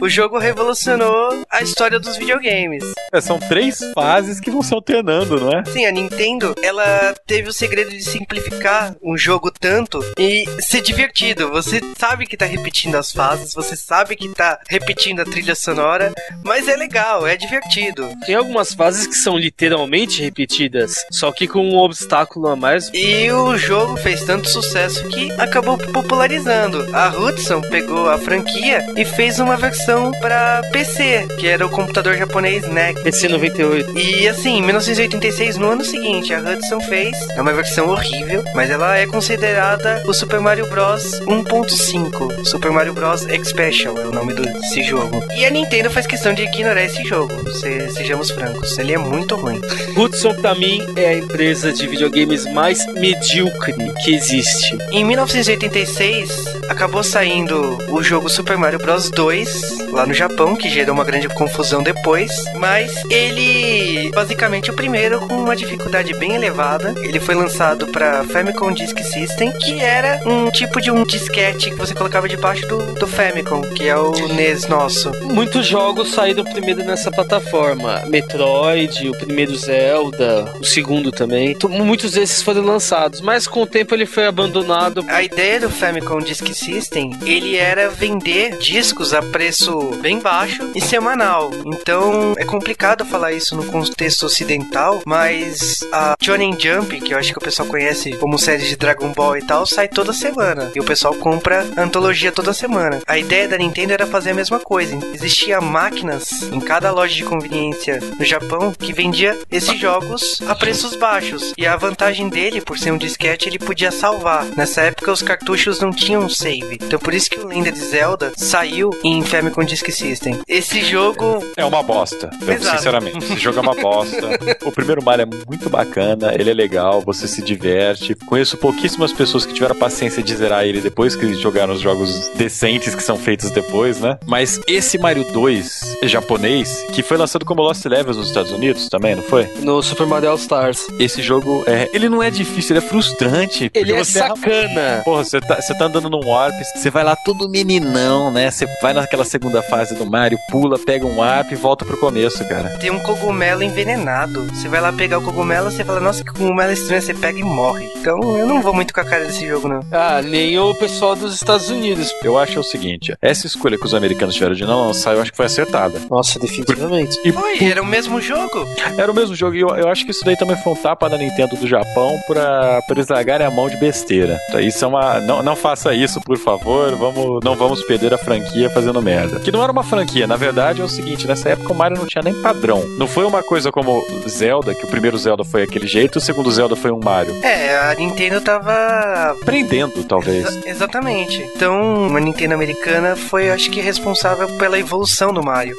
[0.01, 2.83] O jogo revolucionou a história dos videogames.
[3.13, 5.63] É, São três fases que vão se alternando, não é?
[5.65, 11.51] Sim, a Nintendo, ela teve o segredo de simplificar um jogo tanto e ser divertido.
[11.51, 16.11] Você sabe que tá repetindo as fases, você sabe que tá repetindo a trilha sonora,
[16.43, 18.09] mas é legal, é divertido.
[18.25, 22.89] Tem algumas fases que são literalmente repetidas, só que com um obstáculo a mais.
[22.95, 26.87] E o jogo fez tanto sucesso que acabou popularizando.
[26.91, 32.17] A Hudson pegou a franquia e fez uma versão para PC, que era o computador
[32.17, 33.02] japonês NEC.
[33.03, 33.97] PC 98.
[33.99, 37.15] E assim, em 1986, no ano seguinte, a Hudson fez.
[37.35, 42.45] É uma versão horrível, mas ela é considerada o Super Mario Bros 1.5.
[42.45, 45.23] Super Mario Bros Expansion é o nome do- desse jogo.
[45.35, 47.33] E a Nintendo faz questão de ignorar esse jogo.
[47.53, 49.61] se- sejamos francos, ele é muito ruim.
[49.95, 54.77] Hudson, pra mim, é a empresa de videogames mais medíocre que existe.
[54.91, 56.29] Em 1986,
[56.69, 61.27] acabou saindo o jogo Super Mario Bros 2 lá no Japão, que gerou uma grande
[61.29, 66.93] confusão depois, mas ele basicamente o primeiro com uma dificuldade bem elevada.
[66.97, 71.75] Ele foi lançado para Famicom Disk System, que era um tipo de um disquete que
[71.75, 75.11] você colocava debaixo do, do Famicom, que é o NES nosso.
[75.23, 78.03] Muitos jogos saíram primeiro nessa plataforma.
[78.07, 81.51] Metroid, o primeiro Zelda, o segundo também.
[81.51, 85.05] Então, Muitos desses foram lançados, mas com o tempo ele foi abandonado.
[85.09, 90.81] A ideia do Famicom Disk System, ele era vender discos a preço bem baixo e
[90.81, 91.51] semanal.
[91.65, 97.31] Então, é complicado falar isso no contexto ocidental, mas a Shonen Jump, que eu acho
[97.31, 100.69] que o pessoal conhece como série de Dragon Ball e tal, sai toda semana.
[100.75, 102.99] E o pessoal compra a antologia toda semana.
[103.07, 104.97] A ideia da Nintendo era fazer a mesma coisa.
[105.13, 110.95] Existia máquinas em cada loja de conveniência no Japão que vendia esses jogos a preços
[110.97, 111.53] baixos.
[111.57, 114.45] E a vantagem dele, por ser um disquete, ele podia salvar.
[114.57, 116.77] Nessa época os cartuchos não tinham save.
[116.81, 120.41] Então por isso que o Lenda de Zelda saiu em Famicom Disk System.
[120.47, 122.29] Esse jogo É uma bosta.
[122.45, 122.72] Exato.
[122.77, 124.29] Sinceramente, esse jogo é uma bosta.
[124.63, 128.15] o primeiro Mario é muito bacana, ele é legal, você se diverte.
[128.15, 132.29] Conheço pouquíssimas pessoas que tiveram a paciência de zerar ele depois que jogaram os jogos
[132.35, 134.17] decentes que são feitos depois, né?
[134.25, 139.15] Mas esse Mario 2 japonês, que foi lançado como Lost Levels nos Estados Unidos também,
[139.15, 139.47] não foi?
[139.61, 140.87] No Super Mario All Stars.
[140.99, 143.71] Esse jogo, é, ele não é difícil, ele é frustrante.
[143.73, 145.01] Ele é você sacana.
[145.03, 148.49] Porra, você tá, você tá andando num warp, você vai lá todo meninão, né?
[148.49, 152.43] Você vai naquela segunda fase do Mario, pula, pega um warp e volta pro começo,
[152.47, 152.52] cara.
[152.79, 154.43] Tem um cogumelo envenenado.
[154.53, 157.43] Você vai lá pegar o cogumelo, você fala, nossa, que cogumelo estranho, você pega e
[157.43, 157.89] morre.
[157.95, 159.79] Então eu não vou muito com a cara desse jogo, não.
[159.91, 162.13] Ah, nem o pessoal dos Estados Unidos.
[162.23, 165.31] Eu acho o seguinte, essa escolha que os americanos tiveram de não lançar, eu acho
[165.31, 165.99] que foi acertada.
[166.09, 167.17] Nossa, definitivamente.
[167.23, 168.67] E Oi, era o mesmo jogo?
[168.97, 171.09] era o mesmo jogo, e eu, eu acho que isso daí também foi um tapa
[171.09, 174.39] da Nintendo do Japão pra, pra eles largarem a mão de besteira.
[174.49, 175.19] Então, Isso é uma.
[175.19, 176.95] Não, não faça isso, por favor.
[176.95, 179.39] Vamos, não vamos perder a franquia fazendo merda.
[179.39, 182.05] Que não era uma franquia, na verdade é o seguinte: nessa época o Mario não
[182.05, 182.83] tinha nem padrão.
[182.97, 186.51] Não foi uma coisa como Zelda, que o primeiro Zelda foi aquele jeito, o segundo
[186.51, 187.33] Zelda foi um Mario.
[187.43, 190.45] É, a Nintendo tava Aprendendo, talvez.
[190.45, 191.41] Exa- exatamente.
[191.55, 195.75] Então, a Nintendo americana foi, acho que, responsável pela evolução do Mario.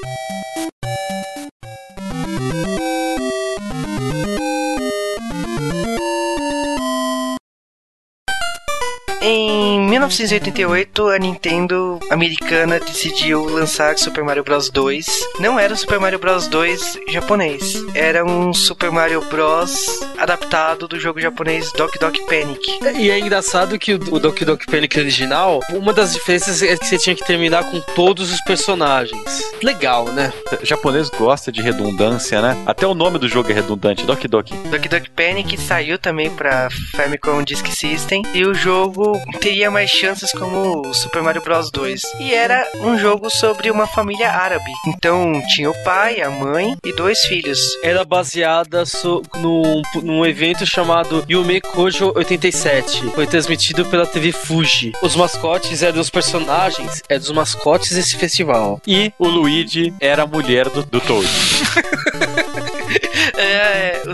[9.21, 9.74] Em
[10.05, 15.07] 1988, a Nintendo americana decidiu lançar Super Mario Bros 2.
[15.41, 21.01] Não era o Super Mario Bros 2 japonês, era um Super Mario Bros adaptado do
[21.01, 22.81] jogo japonês Doki Doki Panic.
[22.99, 26.99] E é engraçado que o Doki Doki Panic original, uma das diferenças é que você
[26.99, 29.23] tinha que terminar com todos os personagens.
[29.63, 30.35] Legal, né?
[30.63, 32.63] O japonês gosta de redundância, né?
[32.67, 34.55] Até o nome do jogo é redundante, Doki Doki.
[34.69, 40.33] Doki Doki Panic saiu também pra Famicom Disk System e o jogo teria mais chances
[40.33, 42.03] como o Super Mario Bros 2.
[42.21, 44.71] E era um jogo sobre uma família árabe.
[44.87, 47.59] Então tinha o pai, a mãe e dois filhos.
[47.83, 53.11] Era baseada so, num, num evento chamado Yume Kojo 87.
[53.11, 54.93] Foi transmitido pela TV Fuji.
[55.03, 58.81] Os mascotes eram os personagens, eram os mascotes desse festival.
[58.87, 61.29] E o Luigi era a mulher do, do Toad.
[63.37, 63.64] É, é,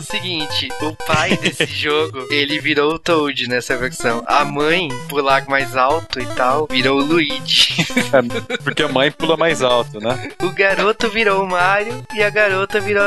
[0.01, 4.23] o seguinte, o pai desse jogo, ele virou o Toad nessa versão.
[4.27, 7.87] A mãe, pular mais alto e tal, virou o Luigi.
[8.13, 10.31] É, porque a mãe pula mais alto, né?
[10.43, 13.03] O garoto virou o Mario e a garota virou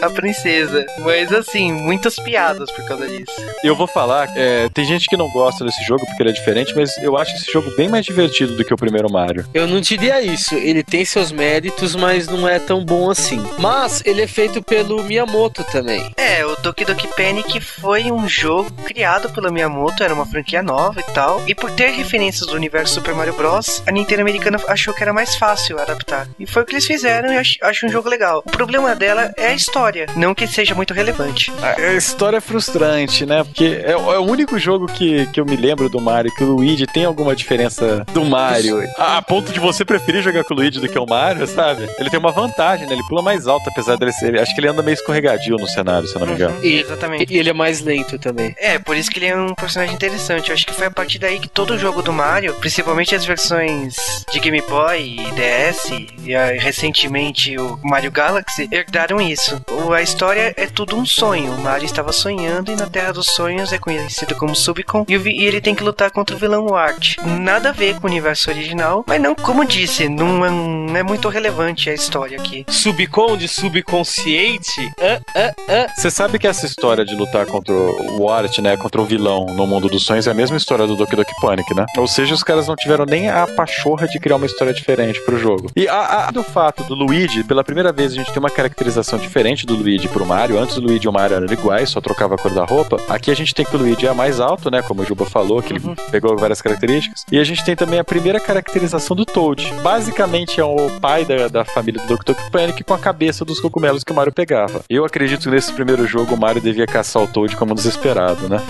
[0.00, 0.86] a princesa.
[1.00, 3.32] Mas assim, muitas piadas por causa disso.
[3.62, 6.74] Eu vou falar, é, tem gente que não gosta desse jogo porque ele é diferente,
[6.74, 9.46] mas eu acho esse jogo bem mais divertido do que o primeiro Mario.
[9.52, 10.54] Eu não diria isso.
[10.54, 13.42] Ele tem seus méritos, mas não é tão bom assim.
[13.58, 16.12] Mas ele é feito pelo Miyamoto também.
[16.16, 21.00] É, o Doki Doki Panic foi um jogo criado pelo Miyamoto, era uma franquia nova
[21.00, 21.42] e tal.
[21.46, 25.12] E por ter referências do universo Super Mario Bros., a Nintendo americana achou que era
[25.12, 26.28] mais fácil adaptar.
[26.38, 28.42] E foi o que eles fizeram e acho, acho um jogo legal.
[28.46, 31.52] O problema dela é a história, não que seja muito relevante.
[31.62, 33.44] A história é frustrante, né?
[33.44, 36.54] Porque é, é o único jogo que, que eu me lembro do Mario que o
[36.54, 38.82] Luigi tem alguma diferença do Mario.
[38.96, 41.88] A, a ponto de você preferir jogar com o Luigi do que o Mario, sabe?
[41.98, 42.94] Ele tem uma vantagem, né?
[42.94, 44.38] Ele pula mais alto, apesar dele ser.
[44.38, 46.64] Acho que ele anda meio escorregadio no cenário, se eu não me engano.
[46.64, 47.32] E, Exatamente.
[47.32, 48.54] e ele é mais lento também.
[48.58, 50.48] É, por isso que ele é um personagem interessante.
[50.48, 53.96] Eu acho que foi a partir daí que todo jogo do Mario, principalmente as versões
[54.32, 55.90] de Game Boy e DS,
[56.24, 59.60] e ah, recentemente o Mario Galaxy, herdaram isso.
[59.94, 61.52] A história é tudo um sonho.
[61.52, 65.60] O Mario estava sonhando e na Terra dos Sonhos é conhecido como Subcon, e, ele
[65.60, 67.16] tem que lutar contra o vilão Wart.
[67.24, 71.02] Nada a ver com o universo original, mas não, como disse, não é, não é
[71.02, 72.64] muito relevante a história aqui.
[72.68, 74.92] Subconde, subconsciente.
[75.00, 75.97] Ah, ah, ah.
[75.98, 79.66] Você sabe que essa história de lutar contra o Art, né, contra o vilão no
[79.66, 81.84] mundo dos sonhos é a mesma história do Doki Doki Panic, né?
[81.96, 85.36] Ou seja, os caras não tiveram nem a pachorra de criar uma história diferente pro
[85.36, 85.68] jogo.
[85.74, 89.18] E a, a- do fato do Luigi, pela primeira vez a gente tem uma caracterização
[89.18, 90.56] diferente do Luigi pro Mario.
[90.56, 93.02] Antes o Luigi e o Mario eram iguais, só trocava a cor da roupa.
[93.08, 95.60] Aqui a gente tem que o Luigi é mais alto, né, como o Juba falou,
[95.60, 95.82] que ele
[96.12, 97.24] pegou várias características.
[97.32, 99.68] E a gente tem também a primeira caracterização do Toad.
[99.82, 103.58] Basicamente é o pai da, da família do Doki Doki Panic com a cabeça dos
[103.58, 104.82] cogumelos que o Mario pegava.
[104.88, 108.48] Eu acredito que nesse primeiro jogo o Mario devia caçar o Toad como um desesperado,
[108.48, 108.60] né?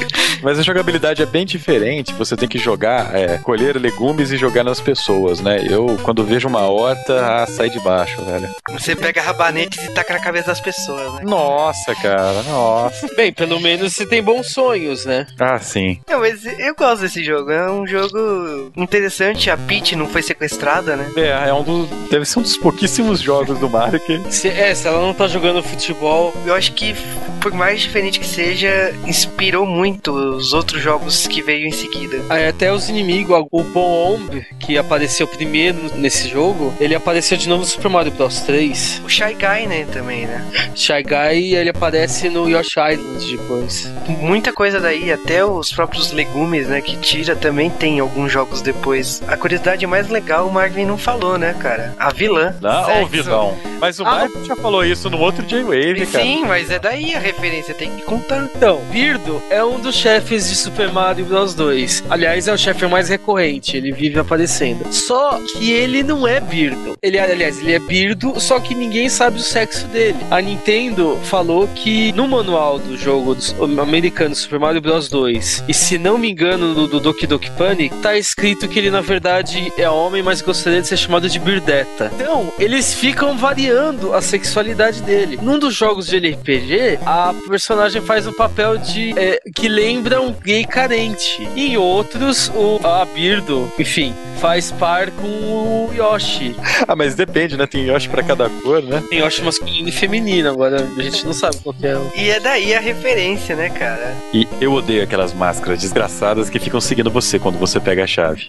[0.43, 2.13] Mas a jogabilidade é bem diferente.
[2.15, 5.67] Você tem que jogar, é, colher legumes e jogar nas pessoas, né?
[5.69, 8.49] Eu, quando vejo uma horta, ah, sai de baixo, velho.
[8.71, 11.23] Você pega rabanetes e taca na cabeça das pessoas, né?
[11.25, 13.09] Nossa, cara, nossa.
[13.17, 15.27] Bem, pelo menos você tem bons sonhos, né?
[15.39, 16.01] Ah, sim.
[16.09, 17.51] Não, mas eu gosto desse jogo.
[17.51, 19.51] É um jogo interessante.
[19.51, 21.11] A Peach não foi sequestrada, né?
[21.17, 21.89] É, é um dos.
[22.11, 24.21] Deve ser um dos pouquíssimos jogos do Mario que.
[24.31, 26.95] Se, é, se ela não tá jogando futebol, Eu acho que,
[27.41, 32.21] por mais diferente que seja, inspirou muito os outros jogos que veio em seguida.
[32.29, 37.61] aí até os inimigos, o Bomb, que apareceu primeiro nesse jogo, ele apareceu de novo
[37.63, 39.03] no Super Mario Bros 3.
[39.05, 40.45] O Shy Guy, né, também, né?
[40.75, 43.91] Shy Guy, ele aparece no Yoshi Island depois.
[44.21, 49.23] Muita coisa daí, até os próprios legumes, né, que tira também tem alguns jogos depois.
[49.29, 51.95] A curiosidade mais legal, o Marvin não falou, né, cara?
[51.99, 52.55] A vilã.
[52.61, 53.03] Não, Sexo.
[53.03, 53.59] ô vilão.
[53.81, 56.25] Mas o Ah, Mario já falou isso no outro J-Wave, cara.
[56.25, 58.49] Sim, mas é daí a referência, tem que contar.
[58.55, 62.05] Então, Birdo é um dos chefes de Super Mario Bros 2.
[62.11, 64.93] Aliás, é o chefe mais recorrente, ele vive aparecendo.
[64.93, 66.97] Só que ele não é Birdo.
[67.03, 70.19] Ele, aliás, ele é Birdo, só que ninguém sabe o sexo dele.
[70.31, 75.75] A Nintendo falou que no manual do jogo do americano Super Mario Bros 2, e
[75.75, 79.73] se não me engano no do Doki Doki Panic, tá escrito que ele na verdade
[79.77, 82.11] é homem, mas gostaria de ser chamado de Birdetta.
[82.15, 85.39] Então, eles ficam variando a sexualidade dele.
[85.41, 90.33] Num dos jogos de RPG, a personagem faz um papel de é, que lembra um
[90.33, 91.47] gay carente.
[91.57, 96.55] Em outros, o a Birdo, enfim, faz par com o Yoshi.
[96.87, 97.67] Ah, mas depende, né?
[97.67, 99.03] Tem Yoshi pra cada cor, né?
[99.11, 101.97] Tem Yoshi masculino e feminino, agora a gente não sabe qual que é.
[101.97, 104.15] o- E é daí a referência, né, cara?
[104.33, 108.47] E eu odeio aquelas máscaras desgraçadas que ficam seguindo você quando você pega a chave.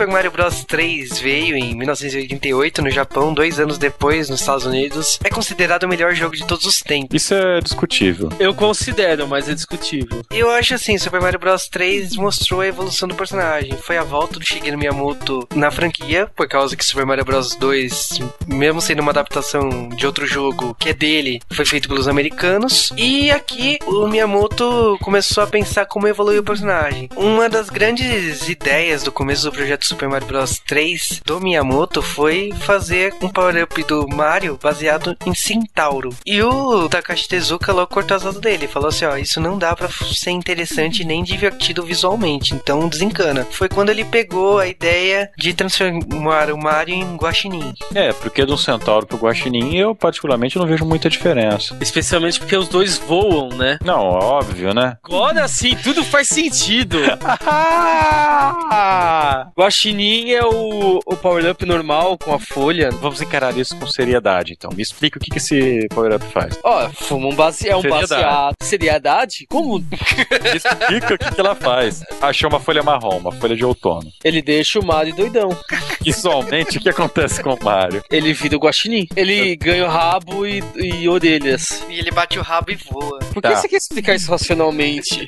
[0.00, 5.18] Super Mario Bros 3 veio em 1988 no Japão, dois anos depois nos Estados Unidos.
[5.22, 7.22] É considerado o melhor jogo de todos os tempos.
[7.22, 8.30] Isso é discutível.
[8.40, 10.22] Eu considero, mas é discutível.
[10.30, 13.76] Eu acho assim, Super Mario Bros 3 mostrou a evolução do personagem.
[13.76, 18.20] Foi a volta do Shigeru Miyamoto na franquia, por causa que Super Mario Bros 2,
[18.46, 22.90] mesmo sendo uma adaptação de outro jogo que é dele, foi feito pelos americanos.
[22.96, 27.10] E aqui o Miyamoto começou a pensar como evoluir o personagem.
[27.14, 32.00] Uma das grandes ideias do começo do projeto projeto Super Mario Bros 3 do Miyamoto
[32.00, 36.10] foi fazer um power-up do Mario baseado em Centauro.
[36.24, 38.68] E o Takashi Tezuka logo cortou as asas dele.
[38.68, 43.44] Falou assim, ó, isso não dá pra ser interessante nem divertido visualmente, então desencana.
[43.50, 47.74] Foi quando ele pegou a ideia de transformar o Mario em Guaxinim.
[47.92, 51.76] É, porque um centauro pro guaxinim eu particularmente não vejo muita diferença.
[51.80, 53.76] Especialmente porque os dois voam, né?
[53.84, 54.96] Não, óbvio, né?
[55.02, 56.96] Agora sim, tudo faz sentido.
[59.58, 62.90] Guaxinim é o, o power-up normal com a folha.
[62.90, 64.70] Vamos encarar isso com seriedade, então.
[64.74, 66.58] Me explica o que, que esse power-up faz.
[66.62, 67.66] Ó, fuma um base...
[67.68, 68.08] é um Seriedade.
[68.08, 68.54] baseado.
[68.62, 69.46] Seriedade?
[69.48, 69.78] Como?
[69.78, 69.86] Me
[70.54, 72.02] explica o que, que ela faz.
[72.20, 74.10] Achou uma folha marrom, uma folha de outono.
[74.22, 75.48] Ele deixa o Mario doidão.
[76.02, 78.02] Visualmente, o que acontece com o Mario?
[78.10, 79.08] Ele vira o Guaxinim.
[79.16, 81.82] Ele ganha o rabo e, e orelhas.
[81.88, 83.18] E ele bate o rabo e voa.
[83.32, 83.50] Por Tá.
[83.52, 85.26] que você quer explicar isso racionalmente?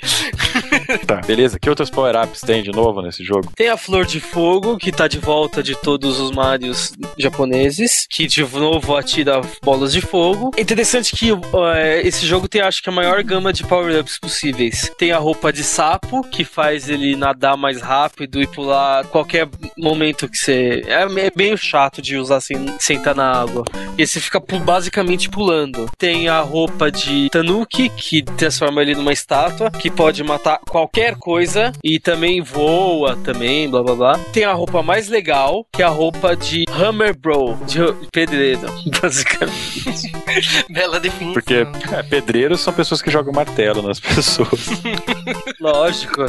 [1.07, 1.59] Tá, beleza.
[1.59, 3.51] Que outros power-ups tem de novo nesse jogo?
[3.57, 4.42] Tem a Flor de Fogo,
[4.81, 10.01] que tá de volta de todos os Marios japoneses, que de novo atira bolas de
[10.01, 10.51] fogo.
[10.57, 14.91] É interessante que eh, esse jogo tem, acho que, a maior gama de power-ups possíveis.
[14.99, 20.29] Tem a roupa de sapo, que faz ele nadar mais rápido e pular qualquer momento
[20.29, 20.83] que você.
[20.87, 23.65] É, é bem chato de usar sem, estar na água.
[23.97, 25.89] E você fica basicamente pulando.
[25.97, 31.73] Tem a roupa de Tanuki, que transforma ele numa estátua, que pode matar qualquer coisa
[31.85, 34.21] e também voa também, blá blá blá.
[34.33, 37.81] Tem a roupa mais legal, que é a roupa de Hammer Bro, de
[38.11, 38.67] pedreiro,
[39.03, 40.11] basicamente.
[40.71, 41.35] Bela definição.
[41.35, 44.69] Porque é, pedreiros são pessoas que jogam martelo nas pessoas.
[45.61, 46.23] Lógico.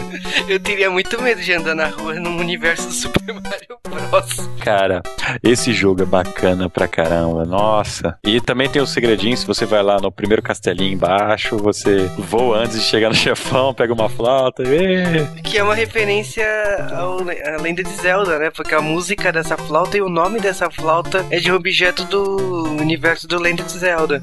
[0.49, 4.49] Eu teria muito medo de andar na rua no universo do Super Mario Bros.
[4.60, 5.01] Cara,
[5.41, 7.45] esse jogo é bacana pra caramba.
[7.45, 8.18] Nossa.
[8.26, 12.58] E também tem o segredinho, se você vai lá no primeiro castelinho embaixo, você voa
[12.58, 15.41] antes de chegar no chefão, pega uma flauta e...
[15.41, 16.45] Que é uma referência
[16.93, 18.49] ao, à lenda de Zelda, né?
[18.49, 22.63] Porque a música dessa flauta e o nome dessa flauta é de um objeto do
[22.79, 24.21] universo do Lenda de Zelda.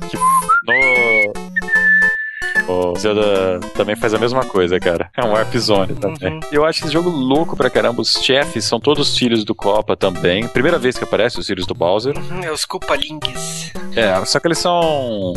[0.67, 1.51] No...
[2.69, 5.11] O Zelda também faz a mesma coisa, cara.
[5.17, 6.35] É um Warp Zone também.
[6.35, 6.41] Uhum.
[6.53, 8.01] Eu acho esse jogo louco pra caramba.
[8.01, 10.47] Os chefes são todos filhos do Copa também.
[10.47, 12.17] Primeira vez que aparece os filhos do Bowser.
[12.17, 13.73] Uhum, é os Koopalinks.
[13.97, 15.33] É, só que eles são,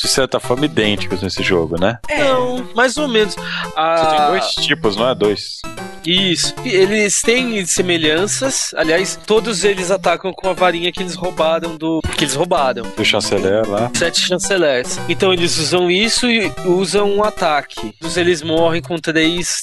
[0.00, 1.98] de certa forma, idênticos nesse jogo, né?
[2.08, 3.34] É, Não, mais ou menos.
[3.34, 3.42] Você
[3.76, 5.14] Ah, tem dois tipos, não é?
[5.14, 5.60] Dois.
[6.04, 6.54] Isso.
[6.64, 8.72] Eles têm semelhanças.
[8.74, 12.00] Aliás, todos eles atacam com a varinha que eles roubaram do.
[12.16, 12.84] que eles roubaram.
[12.96, 13.90] Do chanceler lá.
[13.94, 14.98] Sete chanceleres.
[15.08, 17.94] Então eles usam isso e usam um ataque.
[18.00, 19.60] Todos eles morrem com três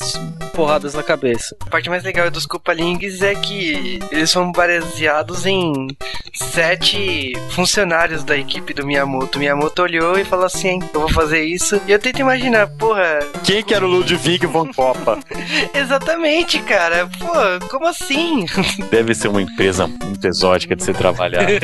[0.54, 1.56] porradas na cabeça.
[1.66, 5.88] a parte mais legal dos Koopalinks é que eles são baseados em
[6.34, 9.38] sete funcionários da equipe do Miyamoto.
[9.38, 11.80] O Miyamoto olhou e falou assim: Eu vou fazer isso.
[11.88, 15.20] E eu tento imaginar, porra, Quem que era o Ludwig von Copa?
[15.74, 16.29] exatamente,
[16.68, 17.10] cara.
[17.20, 18.46] Pô, como assim?
[18.92, 21.46] Deve ser uma empresa muito exótica de se trabalhar.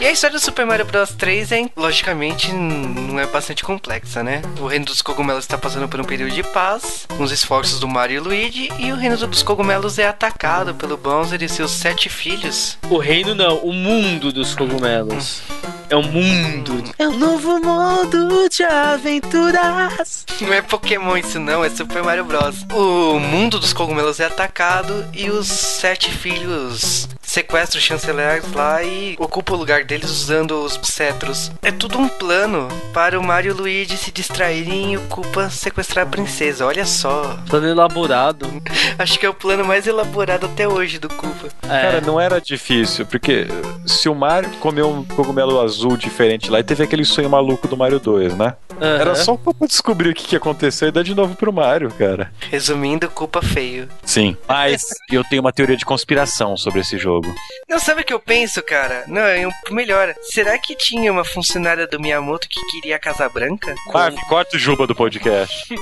[0.00, 4.42] E a história do Super Mario Bros 3 é, logicamente, não é bastante complexa, né?
[4.60, 7.88] O reino dos cogumelos está passando por um período de paz, com os esforços do
[7.88, 12.08] Mario e Luigi, e o reino dos cogumelos é atacado pelo Bowser e seus sete
[12.08, 12.78] filhos.
[12.88, 15.42] O reino não, o mundo dos cogumelos.
[15.90, 16.84] É um mundo.
[16.98, 20.26] É um novo mundo de aventuras.
[20.38, 22.66] Não é Pokémon isso não, é Super Mario Bros.
[22.74, 22.87] O
[23.20, 29.54] mundo dos cogumelos é atacado e os sete filhos sequestram os chanceleres lá e ocupam
[29.54, 31.52] o lugar deles usando os cetros.
[31.62, 35.50] É tudo um plano para o Mario e o Luigi se distraírem e o Koopa
[35.50, 36.64] sequestrar a princesa.
[36.64, 37.38] Olha só.
[37.48, 38.46] Plano elaborado.
[38.98, 41.48] Acho que é o plano mais elaborado até hoje do Koopa.
[41.64, 41.82] É.
[41.82, 43.46] Cara, não era difícil, porque
[43.86, 47.76] se o Mario comeu um cogumelo azul diferente lá e teve aquele sonho maluco do
[47.76, 48.54] Mario 2, né?
[48.80, 49.00] Aham.
[49.00, 52.32] Era só pra descobrir o que, que aconteceu e dar de novo pro Mario, cara.
[52.50, 52.77] Resumindo,
[53.08, 53.88] Koopa feio.
[54.04, 54.36] Sim.
[54.46, 57.34] Mas eu tenho uma teoria de conspiração sobre esse jogo.
[57.68, 59.04] Não, sabe o que eu penso, cara?
[59.08, 60.14] Não, é um melhor.
[60.22, 63.74] Será que tinha uma funcionária do Miyamoto que queria a Casa Branca?
[63.94, 65.74] Ah, corta o juba do podcast.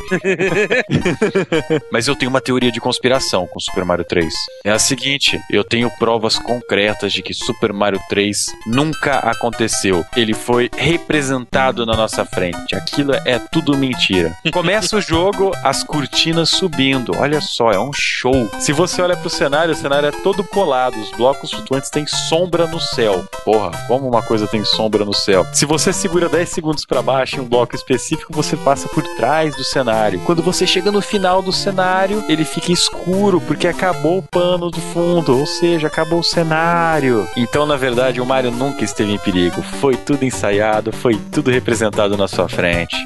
[1.93, 4.33] Mas eu tenho uma teoria de conspiração com Super Mario 3.
[4.65, 10.05] É a seguinte: eu tenho provas concretas de que Super Mario 3 nunca aconteceu.
[10.17, 12.75] Ele foi representado na nossa frente.
[12.75, 14.37] Aquilo é tudo mentira.
[14.53, 16.86] Começa o jogo, as cortinas subindo.
[17.19, 18.49] Olha só, é um show.
[18.59, 20.97] Se você olha pro cenário, o cenário é todo colado.
[21.01, 23.25] Os blocos flutuantes têm sombra no céu.
[23.45, 25.47] Porra, como uma coisa tem sombra no céu?
[25.53, 29.57] Se você segura 10 segundos pra baixo em um bloco específico, você passa por trás
[29.57, 30.21] do cenário.
[30.21, 34.81] Quando você chega no final do cenário, ele fica escuro porque acabou o pano do
[34.81, 37.27] fundo, ou seja, acabou o cenário.
[37.37, 39.63] Então, na verdade, o Mario nunca esteve em perigo.
[39.81, 42.97] Foi tudo ensaiado, foi tudo representado na sua frente.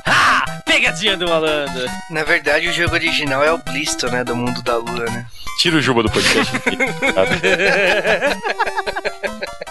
[0.71, 1.85] Pegadinha do malandro.
[2.11, 4.23] Na verdade, o jogo original é o Plisto, né?
[4.23, 5.27] Do mundo da lua, né?
[5.59, 6.53] Tira o Juba do podcast.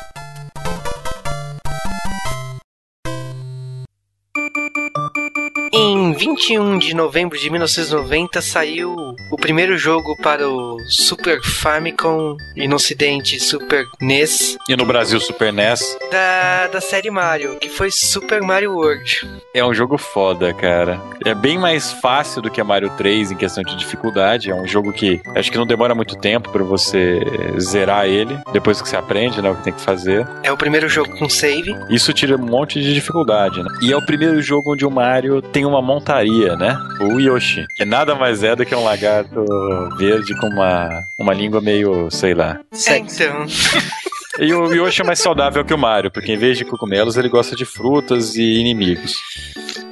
[6.20, 8.94] 21 de novembro de 1990 saiu
[9.32, 15.18] o primeiro jogo para o Super Famicom e no ocidente Super NES e no Brasil,
[15.22, 15.98] Super NES.
[16.12, 19.26] da, da série Mario, que foi Super Mario World.
[19.54, 21.00] É um jogo foda, cara.
[21.26, 24.52] É bem mais fácil do que a Mario 3 em questão de dificuldade.
[24.52, 27.22] É um jogo que acho que não demora muito tempo pra você
[27.58, 30.28] zerar ele, depois que você aprende, né, o que tem que fazer.
[30.44, 31.74] É o primeiro jogo com save.
[31.90, 33.70] Isso tira um monte de dificuldade, né?
[33.82, 35.82] E é o primeiro jogo onde o Mario tem uma
[36.58, 36.78] né?
[37.00, 39.46] O Yoshi, que nada mais é do que um lagarto
[39.98, 42.60] verde com uma, uma língua meio, sei lá.
[42.88, 43.46] É, então,
[44.40, 47.28] E o Yoshi é mais saudável que o Mario, porque em vez de cogumelos ele
[47.28, 49.14] gosta de frutas e inimigos.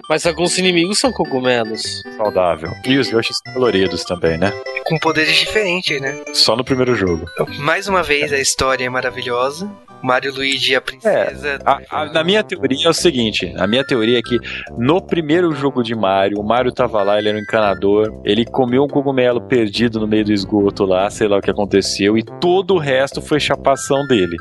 [0.09, 2.01] Mas alguns inimigos são cogumelos.
[2.15, 2.72] Saudável.
[2.86, 4.53] E os Yoshis são coloridos também, né?
[4.88, 6.24] com poderes diferentes, né?
[6.34, 7.26] Só no primeiro jogo.
[7.59, 9.70] Mais uma vez, a história é maravilhosa.
[10.02, 11.60] Mario Luigi e a princesa.
[11.66, 14.38] A- a- na minha teoria é o seguinte: a minha teoria é que
[14.78, 18.84] no primeiro jogo de Mario, o Mario tava lá, ele era um encanador, ele comeu
[18.84, 22.76] um cogumelo perdido no meio do esgoto lá, sei lá o que aconteceu, e todo
[22.76, 24.36] o resto foi chapação dele.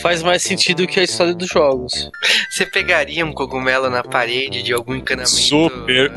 [0.00, 2.10] Faz mais sentido que a história dos jogos.
[2.50, 5.30] Você pegaria um cogumelo na parede de algum encanamento?
[5.30, 6.10] Super.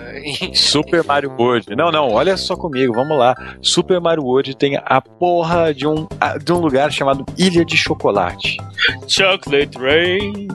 [0.53, 1.75] Super Mario World.
[1.75, 3.35] Não, não, olha só comigo, vamos lá.
[3.61, 6.07] Super Mario World tem a porra de um,
[6.43, 8.57] de um lugar chamado Ilha de Chocolate.
[9.07, 10.47] Chocolate Rain.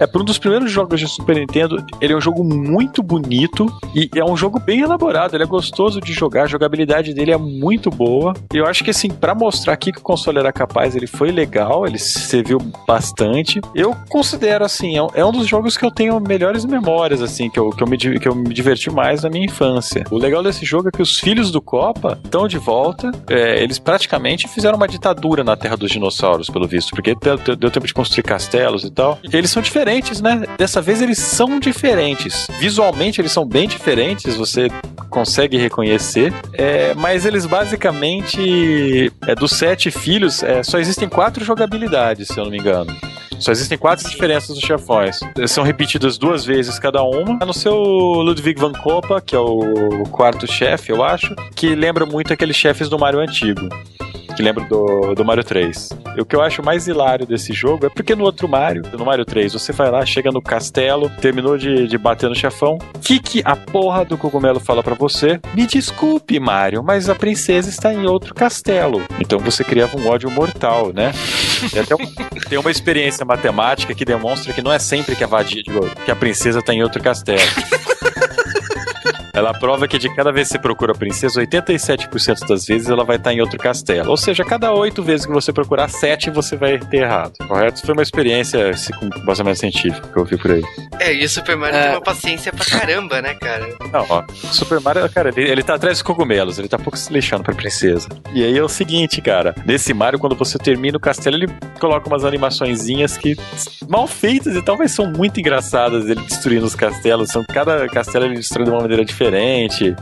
[0.00, 1.84] É por um dos primeiros jogos de Super Nintendo.
[2.00, 5.34] Ele é um jogo muito bonito e é um jogo bem elaborado.
[5.36, 8.34] Ele é gostoso de jogar, a jogabilidade dele é muito boa.
[8.52, 11.86] Eu acho que assim, pra mostrar aqui que o console era capaz, ele foi legal,
[11.86, 13.60] ele serviu bastante.
[13.74, 17.58] Eu considero assim, é um- é dos jogos que eu tenho melhores memórias assim, que
[17.58, 20.04] eu, que eu, me, que eu me diverti mais na minha infância.
[20.10, 23.10] O legal desse jogo é que os filhos do Copa estão de volta.
[23.28, 27.14] É, eles praticamente fizeram uma ditadura na Terra dos Dinossauros, pelo visto, porque
[27.56, 29.18] deu, tempo de construir castelos e tal.
[29.32, 30.42] Eles são diferentes, né?
[30.58, 32.46] Dessa vez eles são diferentes.
[32.58, 34.68] Visualmente eles são bem diferentes, você
[35.10, 36.32] consegue reconhecer.
[36.52, 42.44] É, mas eles basicamente, é, dos sete filhos, é, só existem quatro jogabilidades, se eu
[42.44, 42.94] não me engano.
[43.38, 45.20] Só existem quatro diferenças dos chefões.
[45.46, 47.44] São repetidas duas vezes cada uma.
[47.44, 52.32] No seu Ludwig van Koppa, que é o quarto chefe, eu acho, que lembra muito
[52.32, 53.68] aqueles chefes do Mario antigo.
[54.36, 55.88] Que lembra do, do Mario 3.
[56.16, 59.04] E o que eu acho mais hilário desse jogo é porque no outro Mario, no
[59.04, 62.76] Mario 3, você vai lá, chega no castelo, terminou de, de bater no chefão.
[62.94, 65.40] O que, que a porra do cogumelo fala pra você?
[65.54, 69.02] Me desculpe, Mario, mas a princesa está em outro castelo.
[69.18, 71.12] Então você criava um ódio mortal, né?
[71.70, 72.14] Tem até um-
[72.48, 75.62] tem uma experiência matemática que demonstra que não é sempre que a vadia,
[76.04, 77.40] que a princesa está em outro castelo.
[79.36, 83.04] Ela prova que de cada vez que você procura a princesa, 87% das vezes ela
[83.04, 84.10] vai estar em outro castelo.
[84.10, 87.34] Ou seja, cada oito vezes que você procurar, sete você vai ter errado.
[87.46, 87.84] Correto?
[87.84, 90.62] Foi uma experiência com basamento científico que eu vi por aí.
[90.98, 91.82] É, e o Super Mario É.
[91.82, 93.68] tem uma paciência pra caramba, né, cara?
[93.92, 94.24] Não, ó.
[94.34, 97.54] Super Mario, cara, ele, ele tá atrás dos cogumelos, ele tá pouco se lixando pra
[97.54, 98.08] princesa.
[98.32, 99.54] E aí é o seguinte, cara.
[99.66, 103.36] Nesse Mario, quando você termina o castelo, ele coloca umas animaçõezinhas que
[103.86, 107.28] mal feitas e talvez são muito engraçadas, ele destruindo os castelos.
[107.28, 109.25] São, cada castelo ele destrói de uma maneira diferente.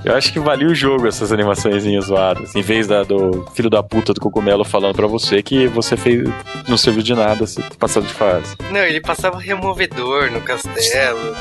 [0.04, 2.54] Eu acho que valia o jogo essas animaçõezinhas zoadas.
[2.54, 6.28] Em vez da, do filho da puta do cogumelo falando pra você que você fez.
[6.68, 8.56] não serviu de nada se passando de fase.
[8.70, 11.36] Não, ele passava removedor no castelo,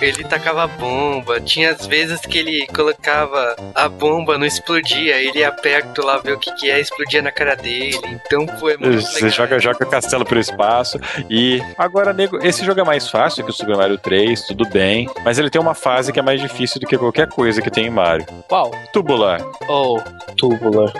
[0.00, 5.52] ele tacava bomba, tinha as vezes que ele colocava a bomba, não explodia, ele ia
[5.52, 9.16] perto lá ver o que que é, explodia na cara dele, então foi muito Você
[9.16, 9.30] legal.
[9.30, 10.98] joga, joga castelo pelo espaço.
[11.30, 15.08] E agora, nego, esse jogo é mais fácil que o Super Mario 3, tudo bem.
[15.24, 17.86] Mas ele tem uma fase que é mais difícil do que qualquer coisa que tem
[17.86, 18.26] em Mario.
[18.48, 18.70] Qual?
[18.92, 19.40] Tubular.
[19.68, 19.98] Oh,
[20.36, 20.92] Túbula.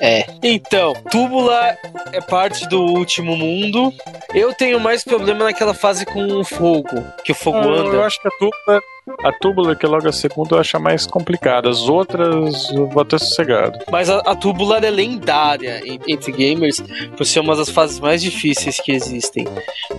[0.00, 0.24] É.
[0.42, 1.76] Então, Túbula
[2.12, 3.92] é parte do último mundo.
[4.34, 8.04] Eu tenho mais problema naquela fase com o fogo, que o fogo Eu anda.
[8.06, 8.82] acho que a Tubular,
[9.24, 11.68] a Tubular, que é logo a segunda, eu acho a mais complicada.
[11.68, 13.78] As outras, eu vou até sossegado.
[13.90, 16.82] Mas a, a Tubular é lendária en- entre gamers
[17.16, 19.46] por ser uma das fases mais difíceis que existem.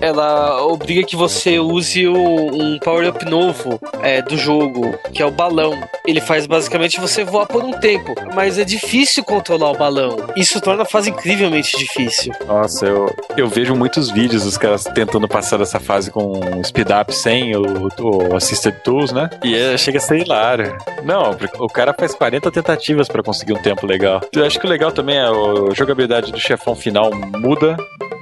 [0.01, 5.32] Ela obriga que você use o- um power-up novo é, do jogo, que é o
[5.32, 5.80] balão.
[6.05, 10.18] Ele faz basicamente você voar por um tempo, mas é difícil controlar o balão.
[10.36, 12.34] Isso torna a fase incrivelmente difícil.
[12.47, 17.14] Nossa, eu, eu vejo muitos vídeos dos caras tentando passar dessa fase com speed up
[17.14, 18.76] sem o, o Assisted
[19.14, 19.30] Né?
[19.43, 20.78] E é, chega a ser hilário.
[21.04, 24.22] Não, o cara faz 40 tentativas pra conseguir um tempo legal.
[24.34, 27.78] Eu acho que o legal também é a jogabilidade do chefão final muda.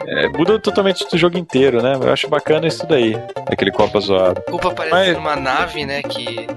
[0.07, 1.95] É, muda totalmente do jogo inteiro, né?
[2.01, 3.13] Eu acho bacana isso daí.
[3.51, 4.41] Aquele copa zoado.
[4.47, 6.01] O Culpa aparece Mas- numa nave, né?
[6.01, 6.47] Que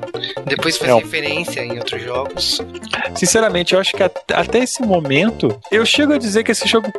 [0.47, 2.61] depois faz É referência em outros jogos.
[3.15, 6.93] Sinceramente, eu acho que at- até esse momento, eu chego a dizer que esse jogo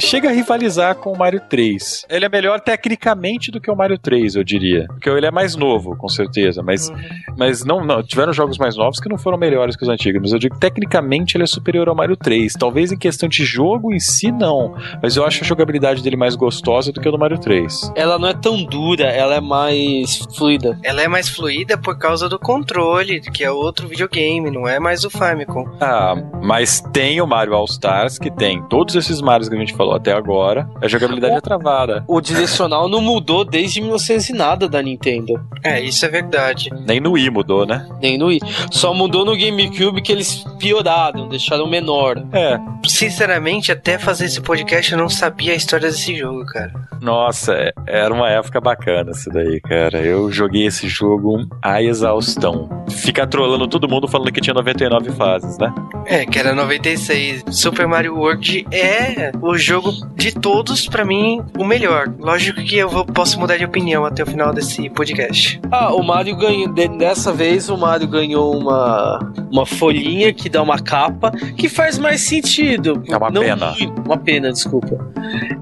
[0.00, 2.04] chega a rivalizar com o Mario 3.
[2.08, 4.86] Ele é melhor tecnicamente do que o Mario 3, eu diria.
[4.88, 6.62] Porque ele é mais novo, com certeza.
[6.62, 6.90] Mas,
[7.36, 8.02] mas não, não.
[8.02, 10.20] Tiveram jogos mais novos que não foram melhores que os antigos.
[10.20, 12.54] Mas eu digo que tecnicamente ele é superior ao Mario 3.
[12.54, 14.74] Talvez em questão de jogo em si, não.
[15.02, 17.92] Mas eu acho a jogabilidade dele mais gostosa do que a do Mario 3.
[17.96, 20.78] Ela não é tão dura, ela é mais fluida.
[20.84, 25.04] Ela é mais fluida por causa do controle, que é outro videogame, não é mais
[25.04, 25.66] o Famicom.
[25.80, 29.74] Ah, mas tem o Mario All Stars, que tem todos esses Marios que a gente
[29.74, 30.68] falou até agora.
[30.80, 32.04] A jogabilidade O- é travada.
[32.06, 35.34] O direcional não mudou desde 1900 e nada da Nintendo.
[35.64, 36.70] É, isso é verdade.
[36.86, 37.88] Nem no Wii mudou, né?
[38.00, 38.40] Nem no Wii.
[38.70, 42.22] Só mudou no GameCube que eles pioraram, deixaram menor.
[42.32, 42.58] É.
[42.86, 46.72] Sinceramente, até fazer esse podcast eu não sabia a história desse jogo, cara.
[47.00, 49.98] Nossa, é- era uma época bacana isso daí, cara.
[49.98, 52.68] Eu joguei esse jogo a exaustão.
[52.88, 55.72] Ficar trolando todo mundo falando que tinha 99 fases, né?
[56.06, 57.42] É, que era 96.
[57.50, 62.12] Super Mario World é o jogo de todos, pra mim, o melhor.
[62.18, 65.60] Lógico que eu vou, posso mudar de opinião até o final desse podcast.
[65.70, 66.68] Ah, o Mario ganhou.
[66.72, 69.18] de- Dessa vez o Mario ganhou uma,
[69.50, 73.02] uma folhinha que dá uma capa que faz mais sentido.
[73.08, 73.74] É uma Não pena.
[74.04, 74.98] uma pena, desculpa.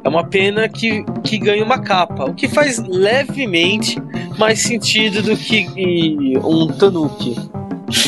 [0.05, 2.25] É uma pena que, que ganha uma capa.
[2.25, 3.97] O que faz levemente
[4.37, 7.37] mais sentido do que um Tanuki.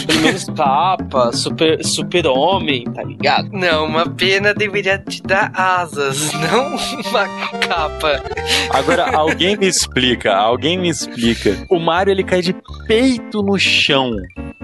[0.07, 3.51] Pelo menos capa, super, super homem, tá ligado?
[3.53, 6.77] Não, uma pena deveria te dar asas, não
[7.11, 7.27] uma
[7.59, 8.23] capa.
[8.71, 11.67] Agora, alguém me explica, alguém me explica.
[11.69, 12.55] O Mario, ele cai de
[12.87, 14.13] peito no chão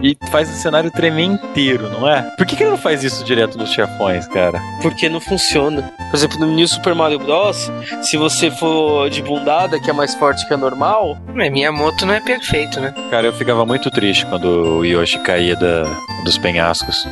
[0.02, 2.22] e faz o cenário tremer inteiro, não é?
[2.36, 4.60] Por que, que ele não faz isso direto nos chefões, cara?
[4.82, 5.82] Porque não funciona.
[6.10, 7.70] Por exemplo, no New Super Mario Bros.,
[8.02, 12.06] se você for de bundada, que é mais forte que a normal, É, minha moto
[12.06, 12.94] não é perfeito, né?
[13.10, 15.82] Cara, eu ficava muito triste quando o Yoshi caía da,
[16.24, 17.06] dos penhascos.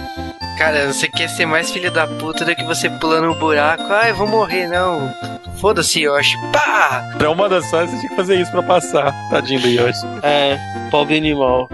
[0.59, 3.83] Cara, você quer ser mais filho da puta do que você pulando um buraco.
[3.91, 5.13] Ai, eu vou morrer, não.
[5.61, 6.35] Foda-se, Yoshi.
[6.51, 7.05] Pá!
[7.19, 9.13] Pra uma das fases, você tinha que fazer isso pra passar.
[9.31, 10.01] Tadinho do Yoshi.
[10.23, 10.59] é
[10.91, 11.69] pobre animal.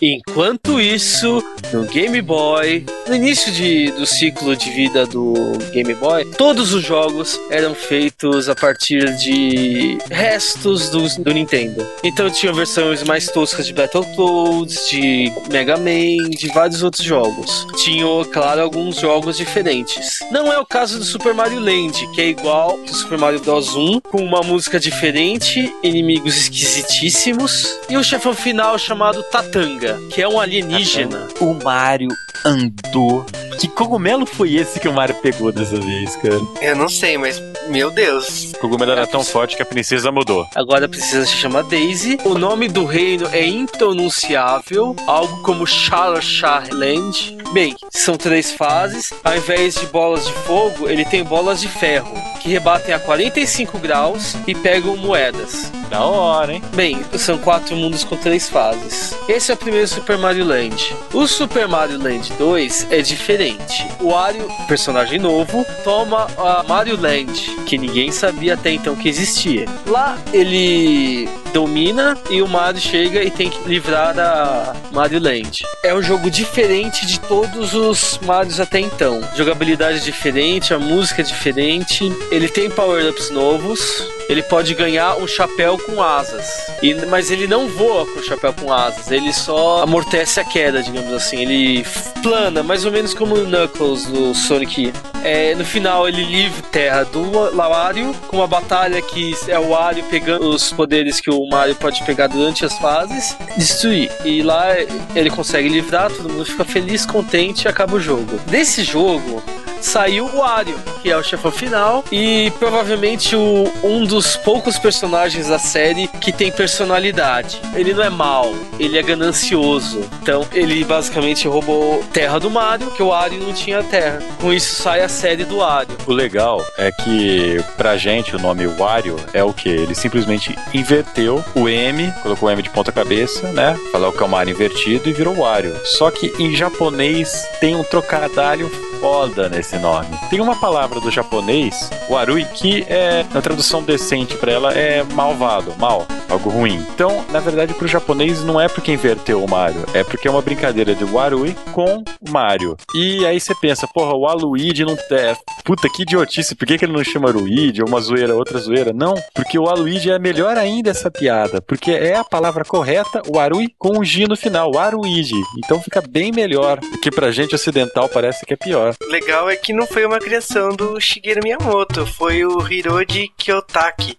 [0.00, 1.42] Enquanto isso,
[1.72, 5.34] no Game Boy, no início de- do ciclo de vida do
[5.72, 11.86] Game Boy, todos os jogos eram feitos a partir de restos do, do Nintendo.
[12.02, 17.66] Então tinha versões mais toscas de Battletoads, de Mega Man, de vários outros jogos.
[17.84, 20.18] Tinham, claro, alguns jogos diferentes.
[20.30, 23.74] Não é o caso do Super Mario Land, que é igual ao Super Mario Bros
[23.74, 30.28] 1, com uma música diferente, inimigos esquisitíssimos e um chefão final chamado Tatanga, que é
[30.28, 31.26] um alienígena.
[31.40, 32.10] O Mario
[32.46, 33.26] andou.
[33.58, 36.40] Que cogumelo foi esse que o Mario pegou dessa vez, cara?
[36.60, 38.52] Eu não sei, mas meu Deus.
[38.52, 40.46] O cogumelo era tão forte que a princesa mudou.
[40.54, 42.18] Agora precisa se chamar Daisy.
[42.24, 47.36] O nome do reino é impronunciável, algo como Shalashar Land.
[47.52, 49.12] Bem, são três fases.
[49.24, 53.78] Ao invés de bolas de fogo, ele tem bolas de ferro, que rebatem a 45
[53.78, 55.72] graus e pegam moedas.
[55.88, 56.62] Da hora, hein?
[56.74, 59.16] Bem, são quatro mundos com três fases.
[59.28, 60.94] Esse é o primeiro Super Mario Land.
[61.12, 63.86] O Super Mario Land 2 é diferente.
[64.00, 69.66] O Wario, personagem novo, toma a Mario Land, que ninguém sabia até então que existia.
[69.86, 75.62] Lá ele domina e o Mario chega e tem que livrar a Mario Land.
[75.82, 79.20] É um jogo diferente de todos os Marios até então.
[79.34, 82.12] Jogabilidade diferente, a música é diferente.
[82.30, 84.15] Ele tem power-ups novos.
[84.28, 86.46] Ele pode ganhar um chapéu com asas.
[86.82, 89.10] E, mas ele não voa com o chapéu com asas.
[89.10, 91.40] Ele só amortece a queda, digamos assim.
[91.42, 91.86] Ele
[92.22, 94.92] plana, mais ou menos como o Knuckles do Sonic.
[95.22, 97.22] É, no final ele livra a terra do
[97.56, 102.02] Wario com uma batalha que é o Wario pegando os poderes que o Mario pode
[102.04, 104.10] pegar durante as fases, destruir.
[104.24, 104.66] E lá
[105.14, 108.38] ele consegue livrar, todo mundo fica feliz, contente e acaba o jogo.
[108.46, 109.42] Desse jogo
[109.80, 115.48] saiu o Wario, que é o chefão final, e provavelmente o, um dos poucos personagens
[115.48, 117.60] da série que tem personalidade.
[117.74, 120.08] Ele não é mau, ele é ganancioso.
[120.22, 124.20] Então ele basicamente roubou terra do Mario, que o Wario não tinha terra.
[124.40, 125.96] Com isso sai a série do Wario.
[126.06, 129.68] O legal é que, pra gente, o nome Wario é o que?
[129.68, 133.78] Ele simplesmente inverteu o M, colocou o M de ponta cabeça, né?
[133.92, 135.76] Falou que é o Mario invertido e virou Wario.
[135.84, 140.08] Só que em japonês tem um trocadilho foda nesse esse nome.
[140.30, 145.74] Tem uma palavra do japonês, warui, que é, na tradução decente para ela, é malvado,
[145.78, 146.76] mal, algo ruim.
[146.94, 150.40] Então, na verdade, pro japonês não é porque inverteu o Mario, é porque é uma
[150.40, 152.76] brincadeira de warui com Mario.
[152.94, 154.96] E aí você pensa, porra, o Aluigi não.
[155.10, 155.34] É,
[155.64, 158.92] puta, que idiotice, por que, que ele não chama Luigi uma zoeira, outra zoeira?
[158.92, 163.40] Não, porque o Aluigi é melhor ainda essa piada, porque é a palavra correta, o
[163.40, 165.34] Arui com o G no final, Aruigi.
[165.64, 168.94] Então fica bem melhor, o que pra gente ocidental parece que é pior.
[169.10, 173.32] Legal é que não foi uma criação do Shigeru Miyamoto, foi o Hiroji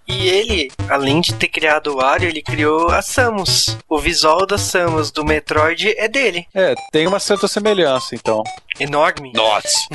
[0.08, 3.78] E ele, além de ter criado o Wario, ele criou a Samus.
[3.88, 6.46] O visual da Samus do Metroid é dele.
[6.54, 8.44] É, tem uma certa semelhança, então.
[8.80, 9.32] Enorme.
[9.34, 9.88] Nossa.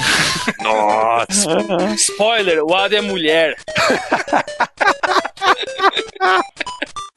[0.61, 1.95] Nossa.
[1.97, 3.57] Spoiler, o Wario é mulher.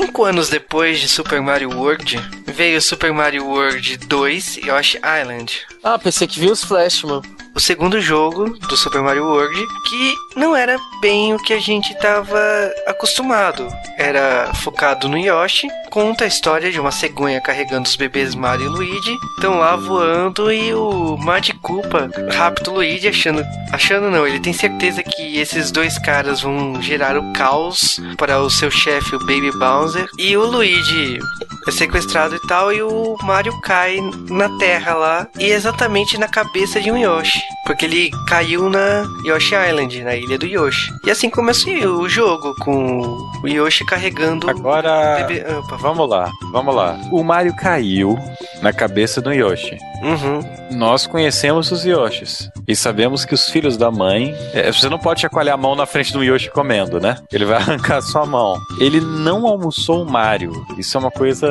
[0.00, 5.66] Cinco anos depois de Super Mario World, veio Super Mario World 2 Yoshi Island.
[5.82, 7.22] Ah, pensei que viu os Flash, mano.
[7.58, 11.92] O segundo jogo do Super Mario World, que não era bem o que a gente
[11.92, 12.38] estava
[12.86, 13.66] acostumado.
[13.98, 18.68] Era focado no Yoshi, conta a história de uma cegonha carregando os bebês Mario e
[18.68, 24.38] Luigi, estão lá voando e o Mad Koopa rapta o Luigi achando, achando não, ele
[24.38, 29.26] tem certeza que esses dois caras vão gerar o caos para o seu chefe, o
[29.26, 31.18] Baby Bowser, e o Luigi
[31.66, 33.98] é sequestrado e tal, e o Mario cai
[34.30, 37.47] na terra lá, e exatamente na cabeça de um Yoshi.
[37.64, 40.90] Porque ele caiu na Yoshi Island, na ilha do Yoshi.
[41.04, 43.00] E assim começou o jogo, com
[43.42, 44.48] o Yoshi carregando.
[44.48, 45.24] Agora.
[45.26, 45.44] Bebê...
[45.54, 45.76] Opa.
[45.76, 46.98] Vamos lá, vamos lá.
[47.10, 48.18] O Mario caiu
[48.62, 49.76] na cabeça do Yoshi.
[50.02, 50.40] Uhum.
[50.70, 54.34] Nós conhecemos os Yoshis e sabemos que os filhos da mãe.
[54.52, 57.16] é, você não pode chacoalhar a mão na frente do Yoshi comendo, né?
[57.32, 58.56] Ele vai arrancar a sua mão.
[58.80, 60.52] Ele não almoçou o Mario.
[60.76, 61.48] Isso é uma coisa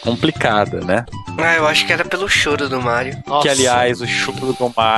[0.00, 1.04] complicada, né?
[1.38, 3.16] Ah, eu acho que era pelo choro do Mario.
[3.26, 3.42] Nossa.
[3.42, 4.93] Que, aliás, o choro do Mario,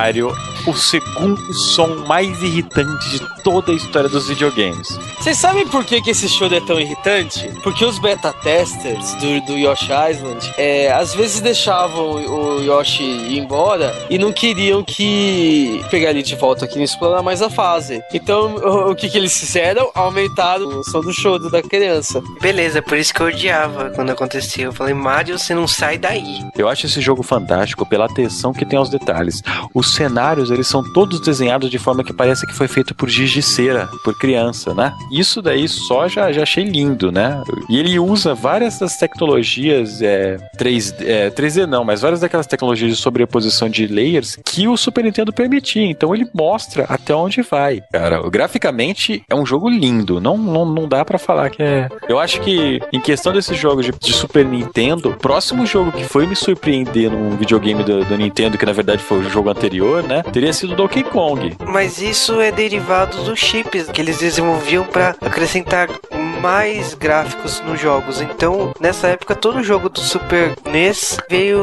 [0.66, 4.98] o segundo som mais irritante de toda a história dos videogames.
[5.18, 7.48] Vocês sabem por que, que esse choro é tão irritante?
[7.62, 13.38] Porque os beta testers do, do Yoshi Island é, às vezes deixavam o Yoshi ir
[13.38, 18.02] embora e não queriam que pegar ele de volta aqui e explorar mais a fase.
[18.12, 19.90] Então o, o que, que eles fizeram?
[19.94, 22.20] Aumentaram o som do choro da criança.
[22.40, 24.64] Beleza, por isso que eu odiava quando acontecia.
[24.64, 26.44] Eu falei, Mario, você não sai daí.
[26.56, 29.42] Eu acho esse jogo fantástico pela atenção que tem aos detalhes.
[29.86, 33.30] Os cenários, eles são todos desenhados de forma que parece que foi feito por giz
[33.30, 34.92] de cera, por criança, né?
[35.12, 37.40] Isso daí só já, já achei lindo, né?
[37.68, 42.90] E ele usa várias das tecnologias é, 3, é, 3D não, mas várias daquelas tecnologias
[42.90, 45.86] de sobreposição de layers que o Super Nintendo permitia.
[45.86, 47.80] Então ele mostra até onde vai.
[47.92, 50.20] Cara, graficamente é um jogo lindo.
[50.20, 51.88] Não, não, não dá pra falar que é.
[52.08, 56.02] Eu acho que em questão desses jogos de, de Super Nintendo, o próximo jogo que
[56.02, 59.75] foi me surpreender num videogame do, do Nintendo, que na verdade foi o jogo anterior,
[60.02, 60.22] né?
[60.32, 61.56] Teria sido Donkey Kong.
[61.66, 65.88] Mas isso é derivado dos chips que eles desenvolviam para acrescentar
[66.46, 68.20] mais gráficos nos jogos.
[68.20, 71.60] Então, nessa época, todo jogo do Super NES veio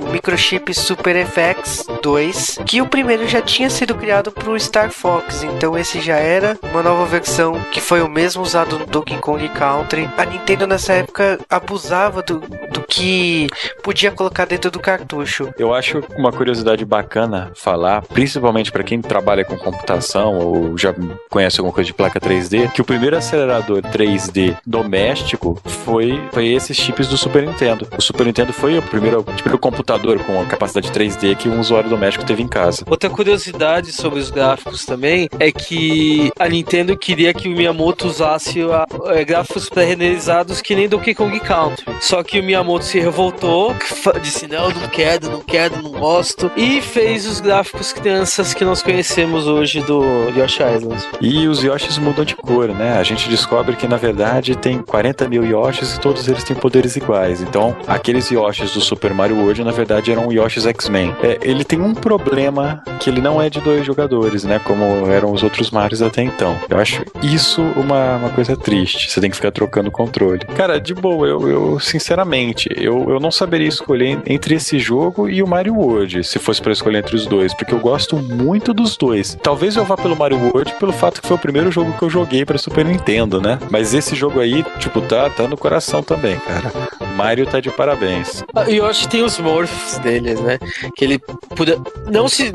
[0.00, 4.90] o microchip Super FX 2, que o primeiro já tinha sido criado para o Star
[4.90, 5.42] Fox.
[5.42, 9.46] Então, esse já era uma nova versão que foi o mesmo usado no Donkey Kong
[9.50, 10.08] Country.
[10.16, 13.48] A Nintendo nessa época abusava do, do que
[13.82, 15.52] podia colocar dentro do cartucho.
[15.58, 20.94] Eu acho uma curiosidade bacana falar, principalmente para quem trabalha com computação ou já
[21.28, 23.82] conhece alguma coisa de placa 3D, que o primeiro acelerador
[24.28, 27.86] 3D doméstico foi, foi esses chips do Super Nintendo.
[27.96, 31.58] O Super Nintendo foi o primeiro, o primeiro computador com a capacidade 3D que um
[31.60, 32.84] usuário doméstico teve em casa.
[32.88, 38.60] Outra curiosidade sobre os gráficos também é que a Nintendo queria que o Miyamoto usasse
[38.62, 41.84] a- é, gráficos pré-renderizados que nem Donkey Kong Country.
[42.00, 43.74] Só que o Miyamoto se revoltou,
[44.22, 48.82] disse não, não quero, não quero, não gosto, e fez os gráficos crianças que nós
[48.82, 50.02] conhecemos hoje do
[50.36, 51.02] Yoshi Island.
[51.20, 52.98] E os Yoshis mudam de cor, né?
[52.98, 56.96] A gente descobre que na verdade tem 40 mil Yoshis e todos eles têm poderes
[56.96, 57.40] iguais.
[57.40, 61.14] Então, aqueles Yoshis do Super Mario World na verdade eram Yoshis X-Men.
[61.22, 64.58] É, ele tem um problema que ele não é de dois jogadores, né?
[64.58, 66.58] Como eram os outros Marios até então.
[66.68, 69.10] Eu acho isso uma, uma coisa triste.
[69.10, 70.40] Você tem que ficar trocando controle.
[70.56, 75.42] Cara, de boa, eu, eu sinceramente, eu, eu não saberia escolher entre esse jogo e
[75.42, 78.96] o Mario World, se fosse pra escolher entre os dois, porque eu gosto muito dos
[78.96, 79.38] dois.
[79.42, 82.10] Talvez eu vá pelo Mario World pelo fato que foi o primeiro jogo que eu
[82.10, 83.58] joguei pra Super Nintendo, né?
[83.70, 86.72] Mas Esse jogo aí, tipo, tá, tá no coração também, cara.
[87.12, 88.44] Mario tá de parabéns.
[88.54, 90.58] Ah, E eu acho que tem os morphs deles, né?
[90.96, 91.18] Que ele
[91.56, 91.78] podia.
[92.10, 92.50] Não se.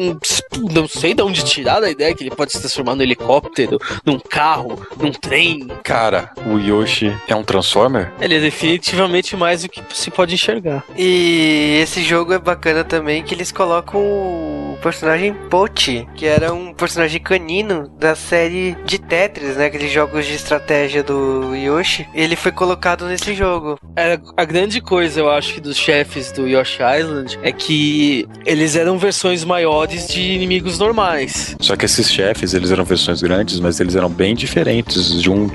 [0.72, 4.20] Não sei de onde tirar a ideia que ele pode se transformar num helicóptero, num
[4.20, 5.68] carro, num trem.
[5.84, 8.12] Cara, o Yoshi é um Transformer?
[8.20, 10.84] Ele é definitivamente mais do que se pode enxergar.
[10.98, 16.74] E esse jogo é bacana também que eles colocam o personagem Pochi, que era um
[16.74, 19.66] personagem canino da série de Tetris, né?
[19.68, 22.08] Aqueles jogos de estratégia do Yoshi.
[22.14, 23.80] Ele foi colocado nesse jogo.
[23.96, 28.76] É, a grande coisa, eu acho, que dos chefes do Yoshi Island é que eles
[28.76, 31.56] eram versões maiores de inimigos normais.
[31.60, 35.48] Só que esses chefes, eles eram versões grandes, mas eles eram bem diferentes de um,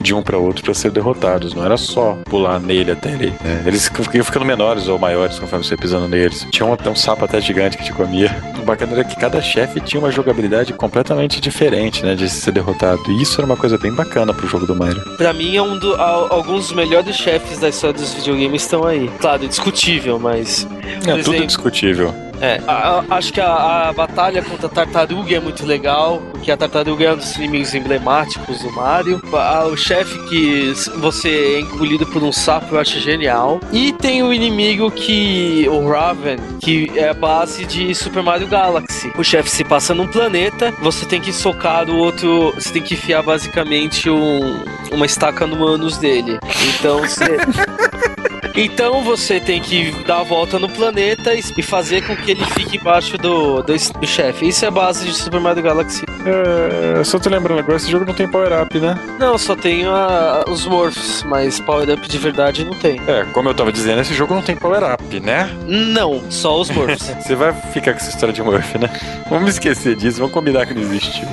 [0.00, 1.54] de um para outro para ser derrotados.
[1.54, 3.32] Não era só pular nele até ele.
[3.42, 3.62] né?
[3.66, 6.46] Eles iam ficando menores ou maiores conforme você ia pisando neles.
[6.50, 8.30] Tinha um, até um sapo até gigante que te comia.
[8.60, 12.14] O bacana era que cada chefe tinha uma jogabilidade completamente diferente, né?
[12.14, 13.00] De ser derrotado.
[13.08, 15.00] E isso era uma coisa bem bacana pro jogo do Mario.
[15.16, 18.84] Pra mim, é um do, a- alguns dos melhores chefes da história dos videogames estão
[18.84, 19.10] aí.
[19.20, 20.66] Claro, discutível, mas.
[20.82, 22.14] É Por tudo exemplo- discutível.
[22.38, 26.52] É, a- a- acho que a, a batalha contra a tartaruga é muito legal, porque
[26.52, 29.22] a tartaruga é um dos inimigos emblemáticos do Mario.
[29.32, 33.58] A- o chefe que você é engolido por um sapo eu acho genial.
[33.72, 35.66] E tem o inimigo que.
[35.70, 39.10] o Raven, que é a base de Super Mario Galaxy.
[39.16, 42.52] O chefe se passa num planeta, você tem que socar o outro.
[42.54, 44.62] Você tem que enfiar basicamente um-
[44.92, 46.38] uma estaca no ânus dele.
[46.78, 47.24] Então você.
[48.56, 52.78] Então você tem que dar a volta no planeta e fazer com que ele fique
[52.78, 54.48] embaixo do, do, do chefe.
[54.48, 56.04] Isso é a base de Super Mario Galaxy.
[56.24, 58.98] É, só te lembrando agora, esse jogo não tem power-up, né?
[59.18, 62.98] Não, só tem a- os morphs, mas power-up de verdade não tem.
[63.06, 65.50] É, como eu tava dizendo, esse jogo não tem power-up, né?
[65.66, 67.14] Não, só os morphs.
[67.22, 68.88] Você vai ficar com essa história de Murphy, né?
[69.28, 71.28] Vamos esquecer disso, vamos combinar que não existiu.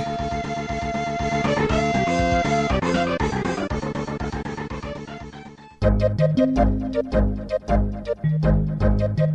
[6.36, 6.58] Thank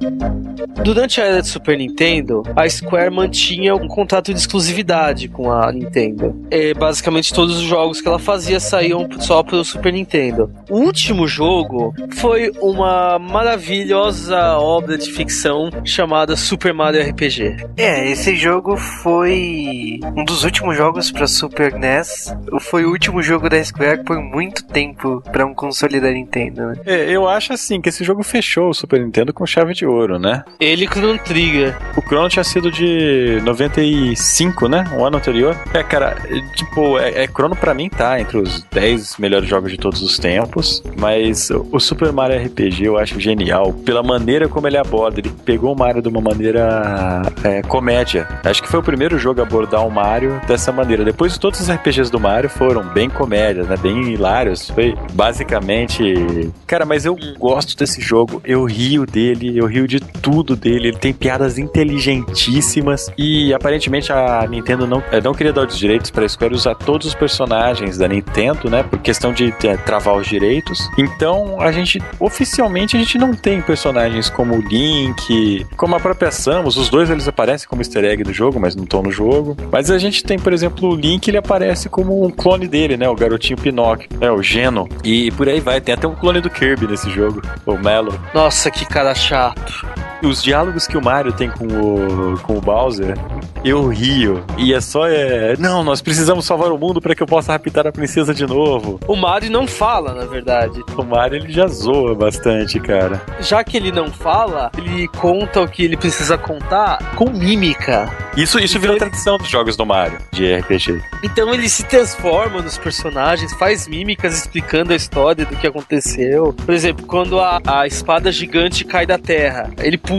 [0.02, 0.47] you.
[0.82, 5.70] Durante a era do Super Nintendo, a Square mantinha um contrato de exclusividade com a
[5.72, 6.34] Nintendo.
[6.50, 10.50] É, basicamente, todos os jogos que ela fazia saíam só pro Super Nintendo.
[10.70, 17.56] O último jogo foi uma maravilhosa obra de ficção chamada Super Mario RPG.
[17.76, 22.34] É, esse jogo foi um dos últimos jogos para Super NES.
[22.60, 26.66] Foi o último jogo da Square por muito tempo para um console da Nintendo.
[26.68, 26.74] né?
[26.86, 30.18] É, eu acho assim que esse jogo fechou o Super Nintendo com chave de ouro,
[30.18, 30.44] né?
[30.60, 31.76] Ele e Chrono Trigger.
[31.96, 34.84] O Chrono tinha sido de 95, né?
[34.96, 35.56] Um ano anterior.
[35.72, 36.16] É, cara,
[36.54, 40.18] tipo, é, é Chrono pra mim tá entre os 10 melhores jogos de todos os
[40.18, 40.82] tempos.
[40.96, 45.20] Mas o o Super Mario RPG eu acho genial pela maneira como ele aborda.
[45.20, 48.28] Ele pegou o Mario de uma maneira é, comédia.
[48.44, 51.04] Acho que foi o primeiro jogo a abordar o Mario dessa maneira.
[51.04, 53.76] Depois todos os RPGs do Mario foram bem comédias, né?
[53.76, 54.68] Bem hilários.
[54.70, 56.50] Foi basicamente.
[56.66, 58.42] Cara, mas eu gosto desse jogo.
[58.44, 60.88] Eu rio dele, eu rio de tudo dele.
[60.88, 63.10] Ele tem piadas inteligentíssimas.
[63.16, 67.06] E aparentemente a Nintendo não, eh, não queria dar os direitos pra Square usar todos
[67.06, 68.82] os personagens da Nintendo, né?
[68.82, 70.88] Por questão de eh, travar os direitos.
[70.96, 76.76] Então a gente, oficialmente, a gente não tem personagens como Link, como a própria Samus.
[76.76, 79.56] Os dois eles aparecem como easter egg do jogo, mas não estão no jogo.
[79.70, 83.08] Mas a gente tem, por exemplo, o Link, ele aparece como um clone dele, né?
[83.08, 84.88] O garotinho Pinóquio, é o Geno.
[85.04, 85.80] E por aí vai.
[85.80, 88.18] Tem até um clone do Kirby nesse jogo, o Mello.
[88.34, 89.86] Nossa, que cara chato.
[90.28, 93.16] Os diálogos que o Mario tem com o, com o Bowser,
[93.64, 94.44] eu rio.
[94.58, 95.56] E é só, é...
[95.58, 99.00] Não, nós precisamos salvar o mundo para que eu possa raptar a princesa de novo.
[99.08, 100.82] O Mario não fala, na verdade.
[100.98, 103.22] O Mario, ele já zoa bastante, cara.
[103.40, 108.10] Já que ele não fala, ele conta o que ele precisa contar com mímica.
[108.36, 111.02] Isso, isso virou tradição dos jogos do Mario, de RPG.
[111.24, 116.52] Então ele se transforma nos personagens, faz mímicas explicando a história do que aconteceu.
[116.52, 120.17] Por exemplo, quando a, a espada gigante cai da terra, ele pula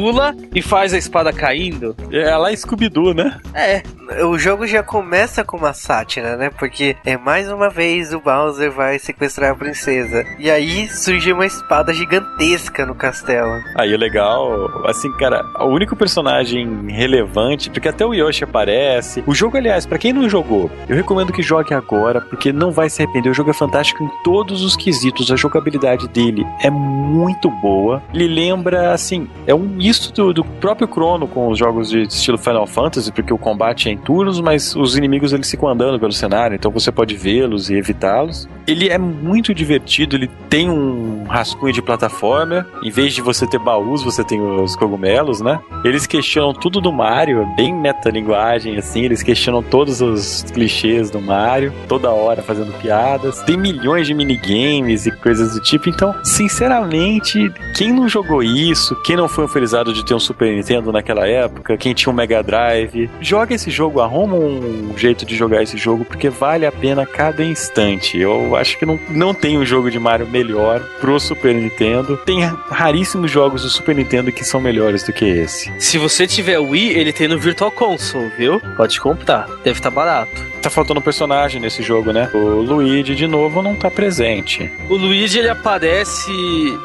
[0.53, 1.95] e faz a espada caindo.
[2.11, 3.39] É lá Scooby-Doo, né?
[3.53, 3.83] É,
[4.25, 6.49] O jogo já começa com uma sátira, né?
[6.57, 10.25] Porque é mais uma vez o Bowser vai sequestrar a princesa.
[10.39, 13.61] E aí surge uma espada gigantesca no castelo.
[13.75, 19.23] Aí o legal, assim, cara, o único personagem relevante, porque até o Yoshi aparece.
[19.27, 22.89] O jogo, aliás, pra quem não jogou, eu recomendo que jogue agora, porque não vai
[22.89, 23.29] se arrepender.
[23.29, 25.31] O jogo é fantástico em todos os quesitos.
[25.31, 28.01] A jogabilidade dele é muito boa.
[28.13, 32.37] Ele lembra, assim, é um misto do, do próprio Chrono com os jogos de estilo
[32.37, 36.11] Final Fantasy, porque o combate é em turnos, mas os inimigos eles ficam andando pelo
[36.11, 38.47] cenário, então você pode vê-los e evitá-los.
[38.67, 43.57] Ele é muito divertido, ele tem um rascunho de plataforma, em vez de você ter
[43.57, 45.59] baús, você tem os cogumelos, né?
[45.83, 51.19] Eles questionam tudo do Mario, é bem metalinguagem, assim, eles questionam todos os clichês do
[51.19, 53.41] Mario, toda hora fazendo piadas.
[53.41, 59.15] Tem milhões de minigames e coisas do tipo, então, sinceramente, quem não jogou isso, quem
[59.15, 59.45] não foi
[59.83, 64.01] de ter um Super Nintendo naquela época, quem tinha um Mega Drive, joga esse jogo,
[64.01, 68.17] arruma um jeito de jogar esse jogo, porque vale a pena cada instante.
[68.17, 72.17] Eu acho que não, não tem um jogo de Mario melhor pro Super Nintendo.
[72.17, 75.71] Tem raríssimos jogos do Super Nintendo que são melhores do que esse.
[75.79, 78.59] Se você tiver Wii, ele tem no Virtual Console, viu?
[78.75, 79.47] Pode comprar.
[79.63, 80.49] Deve estar tá barato.
[80.61, 82.29] Tá faltando um personagem nesse jogo, né?
[82.33, 84.69] O Luigi, de novo, não tá presente.
[84.89, 86.31] O Luigi, ele aparece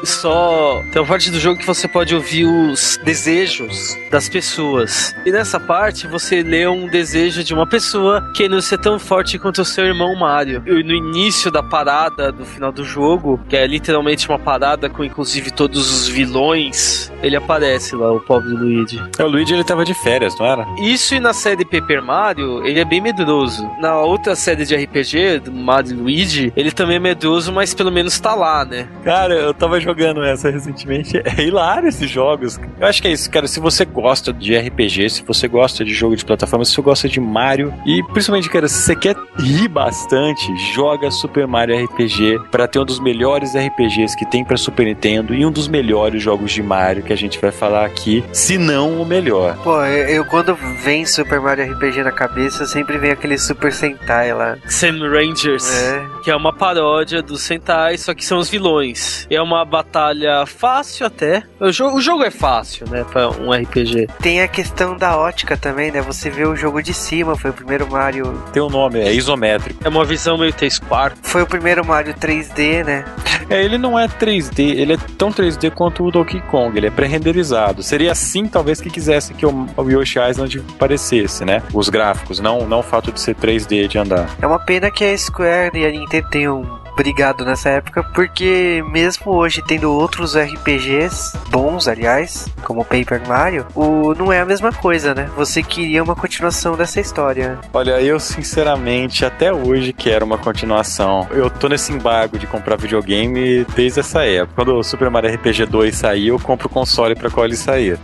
[0.03, 0.83] só.
[0.91, 5.15] Tem uma parte do jogo que você pode ouvir os desejos das pessoas.
[5.25, 9.37] E nessa parte, você lê um desejo de uma pessoa que não ser tão forte
[9.37, 10.63] quanto o seu irmão Mario.
[10.65, 15.03] E no início da parada, do final do jogo, que é literalmente uma parada com
[15.03, 19.01] inclusive todos os vilões, ele aparece lá, o pobre Luigi.
[19.17, 20.65] É, o Luigi, ele tava de férias, não era?
[20.79, 25.39] Isso e na série Paper Mario, ele é bem medroso na outra série de RPG,
[25.39, 28.87] do Mario Luigi, ele também é medroso, mas pelo menos tá lá, né?
[29.03, 31.21] Cara, eu tava jogando essa recentemente.
[31.25, 32.59] É hilário esses jogos.
[32.79, 33.47] Eu acho que é isso, cara.
[33.47, 37.07] Se você gosta de RPG, se você gosta de jogo de plataforma, se você gosta
[37.09, 42.67] de Mario e principalmente, cara, se você quer rir bastante, joga Super Mario RPG para
[42.67, 46.51] ter um dos melhores RPGs que tem para Super Nintendo e um dos melhores jogos
[46.51, 49.57] de Mario que a gente vai falar aqui, se não o melhor.
[49.63, 54.33] Pô, eu, eu quando vem Super Mario RPG na cabeça, sempre vem aquele Super Sentai
[54.33, 54.57] lá.
[54.67, 55.71] Sen Rangers.
[55.71, 56.05] É.
[56.23, 59.27] Que é uma paródia dos Sentai, só que são os vilões.
[59.29, 61.43] É uma batalha fácil até.
[61.59, 62.54] O jogo, o jogo é fácil,
[62.89, 63.05] né?
[63.09, 64.07] Pra um RPG.
[64.21, 66.01] Tem a questão da ótica também, né?
[66.01, 68.41] Você vê o jogo de cima, foi o primeiro Mario.
[68.53, 69.81] Tem o um nome, é isométrico.
[69.83, 71.13] É uma visão meio T-Square.
[71.21, 73.05] Foi o primeiro Mario 3D, né?
[73.49, 76.91] É, ele não é 3D, ele é tão 3D quanto o Donkey Kong, ele é
[76.91, 77.83] pré-renderizado.
[77.83, 81.61] Seria assim, talvez, que quisesse que o Yoshi Island parecesse, né?
[81.73, 84.29] Os gráficos, não, não o fato de ser 3D de andar.
[84.41, 89.31] É uma pena que a Square e a Nintendo tenham brigado nessa época, porque mesmo
[89.31, 95.13] hoje tendo outros RPGs bons, aliás, como Paper Mario, o não é a mesma coisa,
[95.13, 95.29] né?
[95.35, 97.59] Você queria uma continuação dessa história.
[97.73, 101.27] Olha, eu sinceramente até hoje quero uma continuação.
[101.31, 104.53] Eu tô nesse embargo de comprar videogame desde essa época.
[104.55, 107.99] Quando o Super Mario RPG 2 sair, eu compro o console para qual ele sair.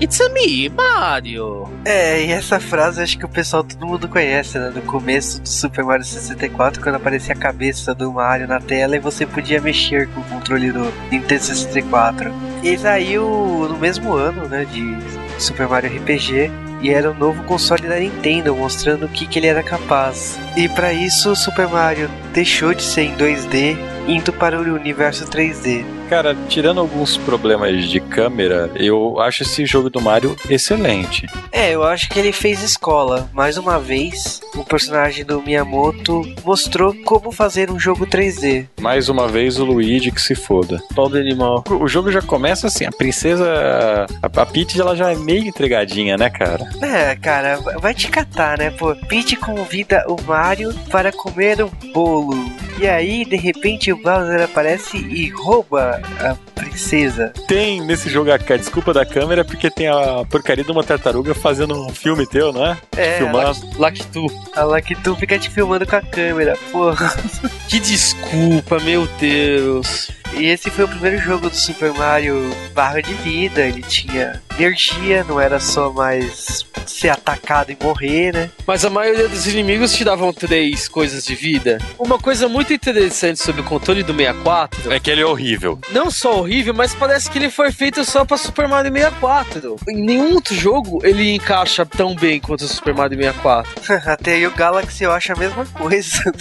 [0.00, 1.68] It's a me, Mario.
[1.84, 4.70] É, e essa frase acho que o pessoal todo mundo conhece, né?
[4.72, 9.00] No começo do Super Mario 64, quando aparecia a cabeça do Mario na tela e
[9.00, 12.32] você podia mexer com o controle do Nintendo 64.
[12.62, 13.24] E saiu
[13.68, 14.64] no mesmo ano, né?
[14.66, 14.98] De
[15.36, 16.48] Super Mario RPG
[16.80, 20.38] e era o novo console da Nintendo, mostrando o que, que ele era capaz.
[20.56, 23.76] E para isso, o Super Mario deixou de ser em 2D,
[24.06, 25.84] indo para o universo 3D.
[26.08, 31.26] Cara, tirando alguns problemas de câmera, eu acho esse jogo do Mario excelente.
[31.52, 33.28] É, eu acho que ele fez escola.
[33.34, 38.66] Mais uma vez, o personagem do Miyamoto mostrou como fazer um jogo 3D.
[38.80, 40.80] Mais uma vez, o Luigi que se foda.
[40.94, 41.62] Pobre animal.
[41.68, 44.06] O jogo já começa assim, a princesa.
[44.22, 46.67] A, a Peach ela já é meio entregadinha, né, cara?
[46.80, 48.70] É, cara, vai te catar, né?
[48.70, 52.36] Pô, Peach convida o Mario para comer um bolo.
[52.78, 57.32] E aí, de repente, o Bowser aparece e rouba a princesa.
[57.48, 61.34] Tem nesse jogo a, a desculpa da câmera porque tem a porcaria de uma tartaruga
[61.34, 62.78] fazendo um filme teu, não é?
[62.96, 63.58] É, Filmando.
[63.76, 64.26] Lactu.
[64.54, 67.12] A Lactu fica te filmando com a câmera, porra.
[67.68, 70.08] Que desculpa, meu Deus.
[70.34, 73.62] E esse foi o primeiro jogo do Super Mario barra de vida.
[73.62, 78.50] Ele tinha energia, não era só mais ser atacado e morrer, né?
[78.66, 81.78] Mas a maioria dos inimigos te davam três coisas de vida.
[81.98, 85.78] Uma coisa muito interessante sobre o controle do 64 é que ele é horrível.
[85.92, 89.76] Não só horrível, mas parece que ele foi feito só para Super Mario 64.
[89.88, 93.70] Em nenhum outro jogo ele encaixa tão bem quanto o Super Mario 64.
[94.10, 96.32] Até aí o Galaxy eu acho a mesma coisa.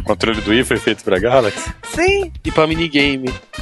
[0.00, 1.70] O controle do Wii foi feito pra Galaxy?
[1.94, 2.32] Sim.
[2.44, 3.03] E pra minigame.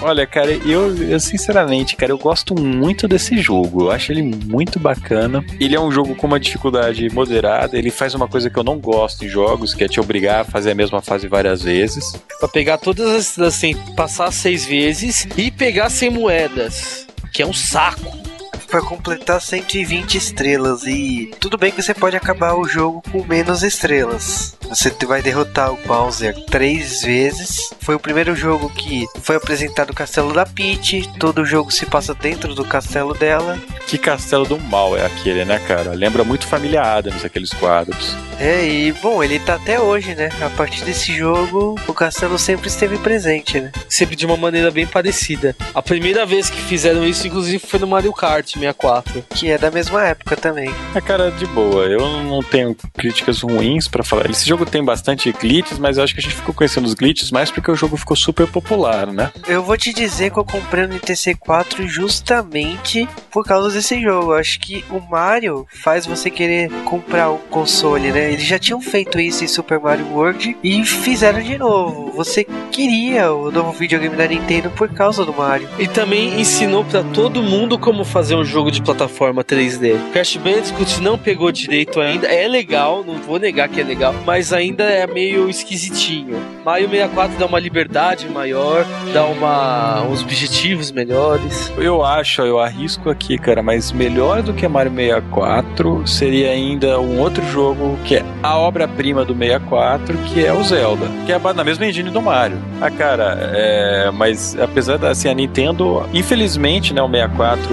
[0.00, 3.84] Olha, cara, eu, eu sinceramente, cara, eu gosto muito desse jogo.
[3.84, 5.44] Eu acho ele muito bacana.
[5.60, 7.78] Ele é um jogo com uma dificuldade moderada.
[7.78, 10.44] Ele faz uma coisa que eu não gosto em jogos, que é te obrigar a
[10.44, 12.12] fazer a mesma fase várias vezes.
[12.40, 17.06] Pra pegar todas as estrelas sem passar seis vezes e pegar sem moedas.
[17.32, 18.20] Que é um saco.
[18.66, 20.84] Pra completar 120 estrelas.
[20.84, 24.56] E tudo bem que você pode acabar o jogo com menos estrelas.
[24.74, 27.74] Você vai derrotar o Bowser três vezes.
[27.80, 31.06] Foi o primeiro jogo que foi apresentado o castelo da Peach.
[31.18, 33.58] Todo o jogo se passa dentro do castelo dela.
[33.86, 35.92] Que castelo do mal é aquele, né, cara?
[35.92, 38.16] Lembra muito Família Adams, aqueles quadros.
[38.40, 40.30] É, e bom, ele tá até hoje, né?
[40.40, 43.70] A partir desse jogo, o castelo sempre esteve presente, né?
[43.88, 45.54] Sempre de uma maneira bem parecida.
[45.74, 49.22] A primeira vez que fizeram isso, inclusive, foi no Mario Kart 64.
[49.30, 50.74] Que é da mesma época também.
[50.94, 51.84] É, cara, de boa.
[51.84, 54.30] Eu não tenho críticas ruins pra falar.
[54.30, 57.30] Esse jogo tem bastante glitches, mas eu acho que a gente ficou conhecendo os glitches
[57.30, 59.30] mais porque o jogo ficou super popular, né?
[59.46, 64.32] Eu vou te dizer que eu comprei no TC4 justamente por causa desse jogo.
[64.32, 68.32] Eu acho que o Mario faz você querer comprar um console, né?
[68.32, 72.12] Eles já tinham feito isso em Super Mario World e fizeram de novo.
[72.12, 75.68] Você queria o novo videogame da Nintendo por causa do Mario.
[75.78, 79.98] E também ensinou pra todo mundo como fazer um jogo de plataforma 3D.
[80.12, 82.26] Crash Bandicoot não pegou direito ainda.
[82.26, 86.38] É legal, não vou negar que é legal, mas ainda é meio esquisitinho.
[86.64, 91.72] Mario 64 dá uma liberdade maior, dá uma uns objetivos melhores.
[91.76, 97.20] Eu acho, eu arrisco aqui, cara, mas melhor do que Mario 64 seria ainda um
[97.20, 101.64] outro jogo que é a obra-prima do 64, que é o Zelda, que é na
[101.64, 102.58] mesma engine do Mario.
[102.80, 107.68] Ah, cara, é, mas apesar da assim, a Nintendo, infelizmente, né, o 64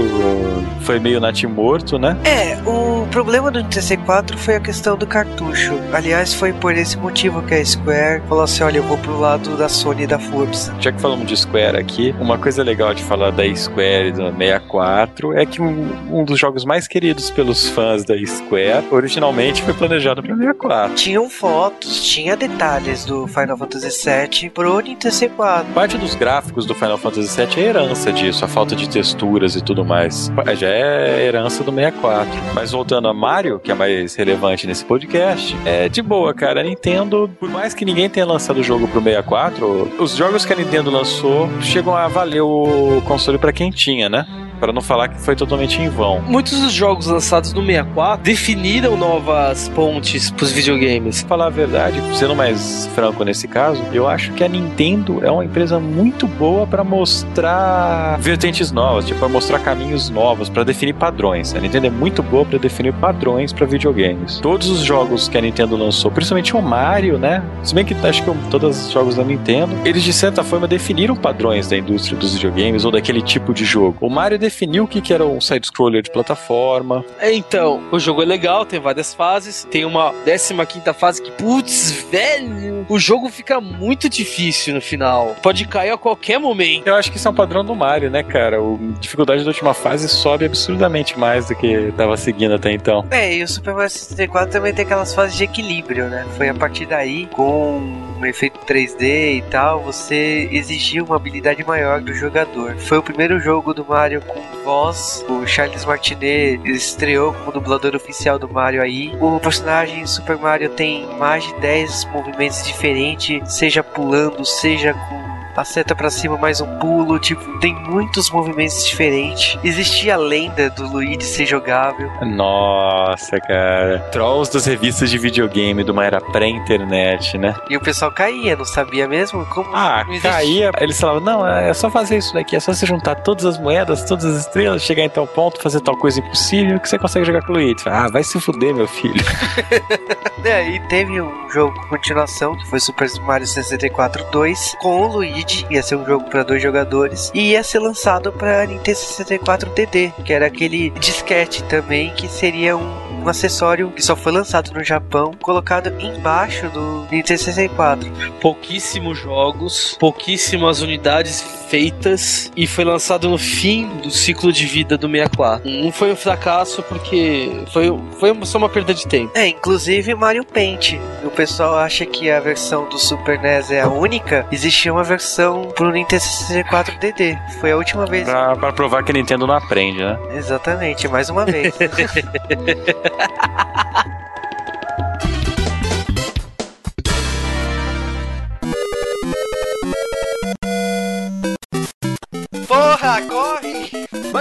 [0.82, 2.18] foi meio natimorto, né?
[2.24, 5.74] É, o problema do 64 foi a questão do cartucho.
[5.94, 9.58] Aliás, foi por esse motivo que a Square falou assim: olha, eu vou pro lado
[9.58, 10.76] da Sony e da força.
[10.80, 14.32] Já que falamos de Square aqui, uma coisa legal de falar da Square e do
[14.38, 19.74] 64 é que um, um dos jogos mais queridos pelos fãs da Square originalmente foi
[19.74, 20.96] planejado para 64.
[20.96, 25.74] Tinham fotos, tinha detalhes do Final Fantasy VII pro Nintendo 64.
[25.74, 29.62] Parte dos gráficos do Final Fantasy VII é herança disso, a falta de texturas e
[29.62, 30.32] tudo mais.
[30.58, 32.30] Já é herança do 64.
[32.54, 36.62] Mas voltando a Mario, que é mais relevante nesse podcast, é de boa, cara.
[36.62, 40.54] A Nintendo, por mais que ninguém tenha lançado o jogo pro 64, os jogos que
[40.54, 44.26] a Nintendo lançou chegam a valer o console para quem tinha, né?
[44.60, 46.22] Para não falar que foi totalmente em vão.
[46.22, 51.22] Muitos dos jogos lançados no 64 definiram novas pontes pros videogames.
[51.22, 55.32] Pra falar a verdade, sendo mais franco nesse caso, eu acho que a Nintendo é
[55.32, 60.94] uma empresa muito boa para mostrar vertentes novas, tipo, pra mostrar caminhos novos, para definir
[60.94, 61.54] padrões.
[61.56, 64.40] A Nintendo é muito boa para definir padrões para videogames.
[64.40, 67.44] Todos os jogos que a Nintendo lançou, principalmente o Mario, né?
[67.64, 71.16] Se bem que acho que todos os jogos da Nintendo, eles de certa forma definiram
[71.16, 73.98] padrões da indústria dos videogames ou daquele tipo de jogo.
[74.02, 77.06] O Mario definiu o que, que era um side-scroller de plataforma.
[77.22, 79.68] Então, o jogo é legal, tem várias fases.
[79.70, 80.54] Tem uma 15
[80.94, 85.36] fase que, putz, velho, o jogo fica muito difícil no final.
[85.42, 86.88] Pode cair a qualquer momento.
[86.88, 88.58] Eu acho que isso é um padrão do Mario, né, cara?
[88.58, 93.06] A dificuldade da última fase sobe absurdamente mais do que tava seguindo até então.
[93.12, 96.26] É, e o Super Mario 64 também tem aquelas fases de equilíbrio, né?
[96.36, 102.02] Foi a partir daí, com um efeito 3D e tal, você exigiu uma habilidade maior
[102.02, 102.76] do jogador.
[102.78, 105.26] Foi o primeiro jogo do Mario com voz.
[105.30, 109.16] O Charles Martinet estreou como dublador oficial do Mario aí.
[109.20, 115.19] O personagem Super Mario tem mais de 10 movimentos diferentes, seja pulando, seja com
[115.60, 119.60] a seta pra cima mais um pulo, tipo, tem muitos movimentos diferentes.
[119.62, 122.10] Existia a lenda do Luigi ser jogável.
[122.22, 124.00] Nossa, cara.
[124.12, 127.54] Trolls das revistas de videogame de uma era pré-internet, né?
[127.70, 129.70] E o pessoal caía, não sabia mesmo como.
[129.76, 130.72] Ah, caía.
[130.80, 134.06] Eles falavam, não, é só fazer isso daqui, é só você juntar todas as moedas,
[134.06, 137.42] todas as estrelas, chegar em tal ponto, fazer tal coisa impossível que você consegue jogar
[137.42, 137.84] com o Luigi.
[137.86, 139.24] Ah, vai se fuder, meu filho.
[140.44, 145.08] É, e teve um jogo com continuação, que foi Super Mario 64 2, com o
[145.08, 149.70] Luigi, ia ser um jogo para dois jogadores, e ia ser lançado para Nintendo 64
[149.72, 154.72] DD, que era aquele disquete também, que seria um, um acessório que só foi lançado
[154.72, 158.12] no Japão, colocado embaixo do Nintendo 64.
[158.42, 165.08] Pouquíssimos jogos, pouquíssimas unidades feitas e foi lançado no fim do ciclo de vida do
[165.08, 165.70] 64.
[165.70, 167.88] Não foi um fracasso porque foi,
[168.20, 169.32] foi só uma perda de tempo.
[169.36, 170.94] É, inclusive Mario Paint.
[171.24, 174.48] O pessoal acha que a versão do Super NES é a única.
[174.52, 175.29] Existia uma versão
[175.76, 177.38] pro Nintendo 64 DD.
[177.60, 178.26] Foi a última vez.
[178.26, 180.18] pra, pra provar que a Nintendo não aprende, né?
[180.34, 181.74] Exatamente, mais uma vez.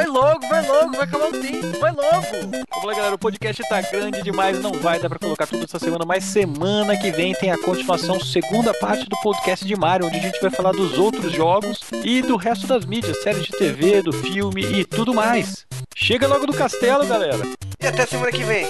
[0.09, 2.27] logo, vai acabar o tempo, vai logo.
[2.70, 5.78] Vamos lá, galera, o podcast tá grande demais, não vai dar pra colocar tudo essa
[5.78, 10.16] semana, mas semana que vem tem a continuação, segunda parte do podcast de Mario, onde
[10.16, 14.03] a gente vai falar dos outros jogos e do resto das mídias, séries de TV,
[14.03, 15.66] do filme e tudo mais.
[15.95, 17.45] Chega logo do castelo, galera.
[17.81, 18.66] E até semana que vem.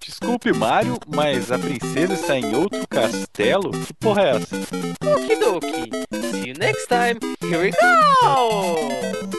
[0.00, 3.70] Desculpe, Mario, mas a princesa está em outro castelo?
[3.70, 4.56] Que porra é essa?
[5.16, 5.90] Okidoki.
[6.30, 7.18] See you next time.
[7.42, 9.38] Here we go!